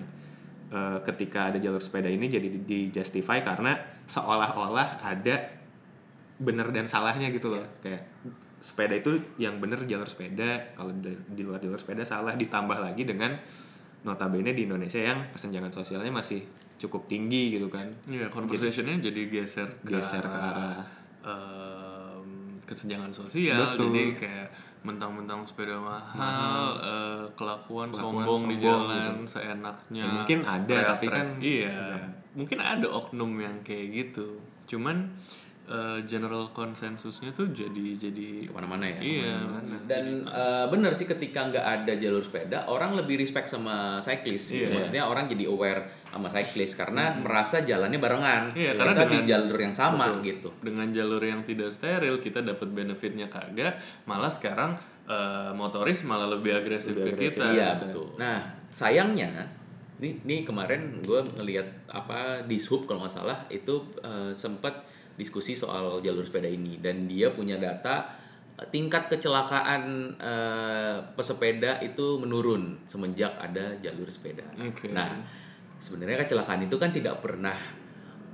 [0.70, 5.36] eh, ketika ada jalur sepeda ini jadi di, di justify karena seolah-olah ada
[6.38, 8.08] benar dan salahnya gitu loh kayak
[8.58, 13.38] sepeda itu yang benar jalur sepeda kalau di, luar jalur sepeda salah ditambah lagi dengan
[14.00, 16.42] notabene di Indonesia yang kesenjangan sosialnya masih
[16.78, 20.86] cukup tinggi gitu kan Iya, conversationnya jadi geser ke Geser ke arah-
[21.22, 22.30] em,
[22.62, 23.74] kesenjangan sosial.
[23.74, 23.90] Betul.
[23.90, 24.48] Jadi kayak
[24.86, 30.04] mentang-mentang sepeda mahal, eh, kelakuan, Kelakuan sombong, di sombong jalan seenaknya.
[30.04, 31.98] Ya, mungkin ada, tapi kan- iya, iya.
[32.32, 34.38] mungkin ada oknum yang kayak gitu.
[34.66, 35.10] Cuman
[35.68, 39.36] eh, general konsensusnya tuh jadi jadi ke mana-mana ya iya.
[39.84, 44.64] dan eh, bener sih ketika nggak ada jalur sepeda orang lebih respect sama cyclist gitu.
[44.64, 44.72] Iya.
[44.72, 49.28] maksudnya orang jadi aware sama cyclist karena merasa jalannya barengan Iya, karena kita di dengan-
[49.28, 50.24] jalur yang sama Betul.
[50.24, 54.72] gitu dengan jalur yang tidak steril kita dapat benefitnya kagak malah sekarang
[55.04, 57.32] eh, motoris malah lebih agresif Lebih ke agresif.
[57.36, 58.40] kita iya betul nah
[58.72, 59.52] sayangnya
[59.98, 64.87] ini ini kemarin gue ngelihat apa di sub kalau nggak salah itu eh, sempat
[65.18, 68.06] diskusi soal jalur sepeda ini dan dia punya data
[68.70, 74.42] tingkat kecelakaan eh, pesepeda itu menurun semenjak ada jalur sepeda.
[74.58, 74.90] Oke.
[74.90, 75.14] Nah,
[75.78, 77.54] sebenarnya kecelakaan itu kan tidak pernah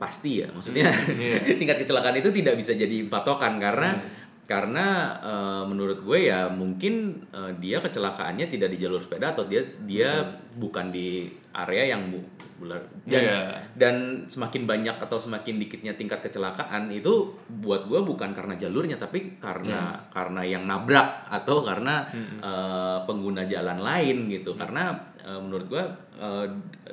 [0.00, 0.48] pasti ya.
[0.48, 0.88] Maksudnya
[1.20, 1.44] iya.
[1.60, 4.00] tingkat kecelakaan itu tidak bisa jadi patokan karena
[4.48, 4.86] karena
[5.20, 10.40] eh, menurut gue ya mungkin eh, dia kecelakaannya tidak di jalur sepeda atau dia dia
[10.56, 13.40] bukan di area yang bu- bular dan, Iya.
[13.74, 13.96] dan
[14.26, 17.30] semakin banyak atau semakin dikitnya tingkat kecelakaan itu
[17.62, 22.02] buat gue bukan karena jalurnya tapi karena karena yang nabrak atau karena
[22.38, 24.54] eh, pengguna jalan lain gitu.
[24.54, 25.82] Karena eh, menurut gue
[26.16, 26.46] eh,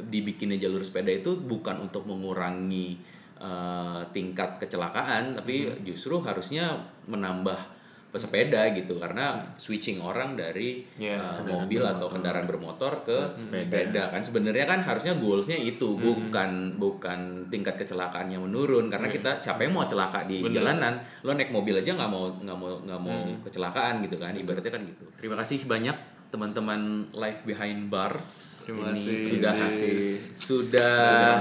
[0.06, 2.98] dibikinnya jalur sepeda itu bukan untuk mengurangi
[3.38, 6.74] eh, tingkat kecelakaan tapi justru harusnya
[7.06, 7.81] menambah
[8.12, 13.72] pesepeda gitu karena switching orang dari Ya, eh, kendaraan mobil atau kendaraan bermotor ke sepeda.
[13.72, 14.04] sepeda.
[14.12, 19.74] Kan sebenarnya kan harusnya goalsnya itu bukan bukan tingkat kecelakaannya menurun karena kita siapa yang
[19.74, 20.60] mau celaka di Bener.
[20.60, 20.94] jalanan
[21.24, 24.84] lo naik mobil aja nggak mau nggak mau nggak mau kecelakaan gitu kan ibaratnya kan
[24.84, 25.08] gitu.
[25.16, 25.96] Terima kasih banyak
[26.32, 30.20] teman-teman live behind bars Terima ini kasih, sudah Dis.
[30.38, 30.96] sudah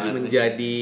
[0.09, 0.79] menjadi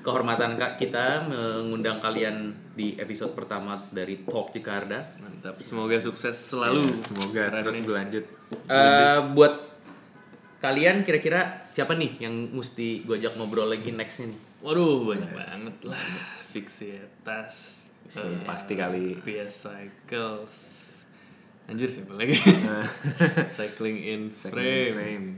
[0.00, 5.18] kehormatan kak kita mengundang kalian di episode pertama dari Talk Jakarta.
[5.18, 5.58] Mantap.
[5.58, 6.86] Semoga sukses selalu.
[6.86, 8.24] Ya, semoga Keren terus berlanjut.
[8.70, 9.54] Eh, buat
[10.62, 14.40] kalian kira-kira siapa nih yang mesti gue ajak ngobrol lagi nextnya nih?
[14.64, 16.00] waduh banyak banget lah.
[16.48, 17.54] Fixietas
[18.16, 19.20] eh, pasti kali.
[19.20, 20.56] PS Cycles
[21.64, 22.36] anjir siapa lagi
[23.56, 25.28] Cycling in Second Frame frame.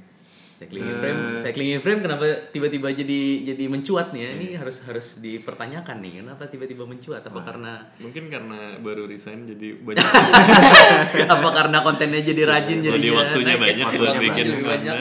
[0.56, 4.30] Cycling in frame, cycling in frame kenapa tiba-tiba jadi jadi mencuat nih ya?
[4.40, 7.28] Ini harus harus dipertanyakan nih, kenapa tiba-tiba mencuat?
[7.28, 10.00] Apa karena mungkin karena baru resign jadi banyak
[11.36, 13.60] apa karena kontennya jadi rajin Jadi jadinya waktunya ya?
[13.60, 14.96] banyak buat bikin banyak.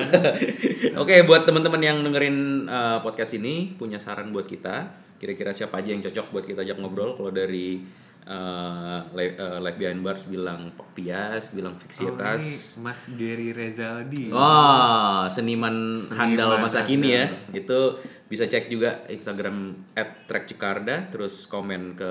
[1.07, 4.91] Oke, buat teman-teman yang dengerin uh, podcast ini punya saran buat kita,
[5.23, 7.15] kira-kira siapa aja yang cocok buat kita ajak ngobrol?
[7.15, 7.79] Kalau dari
[8.25, 12.41] uh, live, uh, Live Behind Bars bilang Pias, bilang Oh, Fixietas.
[12.41, 14.29] ini Mas Gary Rezaldi.
[14.29, 17.25] Oh, seniman, Seniman handal masa kini ya.
[17.27, 17.55] handal.
[17.55, 17.79] Itu
[18.25, 19.77] bisa cek juga Instagram
[20.25, 22.09] @trackcikarda terus komen ke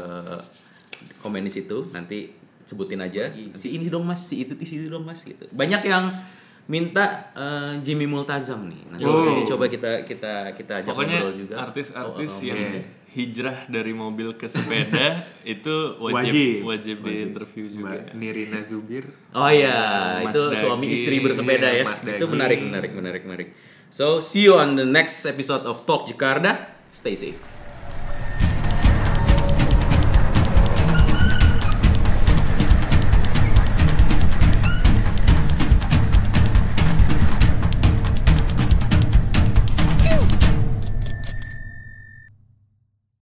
[1.18, 2.30] komen di situ nanti
[2.64, 5.44] sebutin aja si ini dong Mas, si itu si itu dong Mas gitu.
[5.50, 6.14] Banyak yang
[6.64, 8.80] minta eh, Jimmy Multazam nih.
[8.88, 9.20] Nanti Oh.
[9.26, 11.54] nanti coba kita kita kita ajak pokoknya ngobrol juga.
[11.60, 12.82] artis-artis Oh, oh, yang iya.
[13.14, 16.66] Hijrah dari mobil ke sepeda itu wajib Wajib.
[16.66, 19.04] wajib, di interview juga Mbak Nirina Zubir.
[19.30, 19.78] Oh iya,
[20.20, 20.58] Mas itu Dagi.
[20.58, 21.84] suami istri bersepeda Iya, ya.
[21.86, 23.48] Mas Itu menarik, menarik, menarik, menarik.
[23.88, 26.74] So, see you on the next episode of Talk Jakarta.
[26.90, 27.53] Stay safe.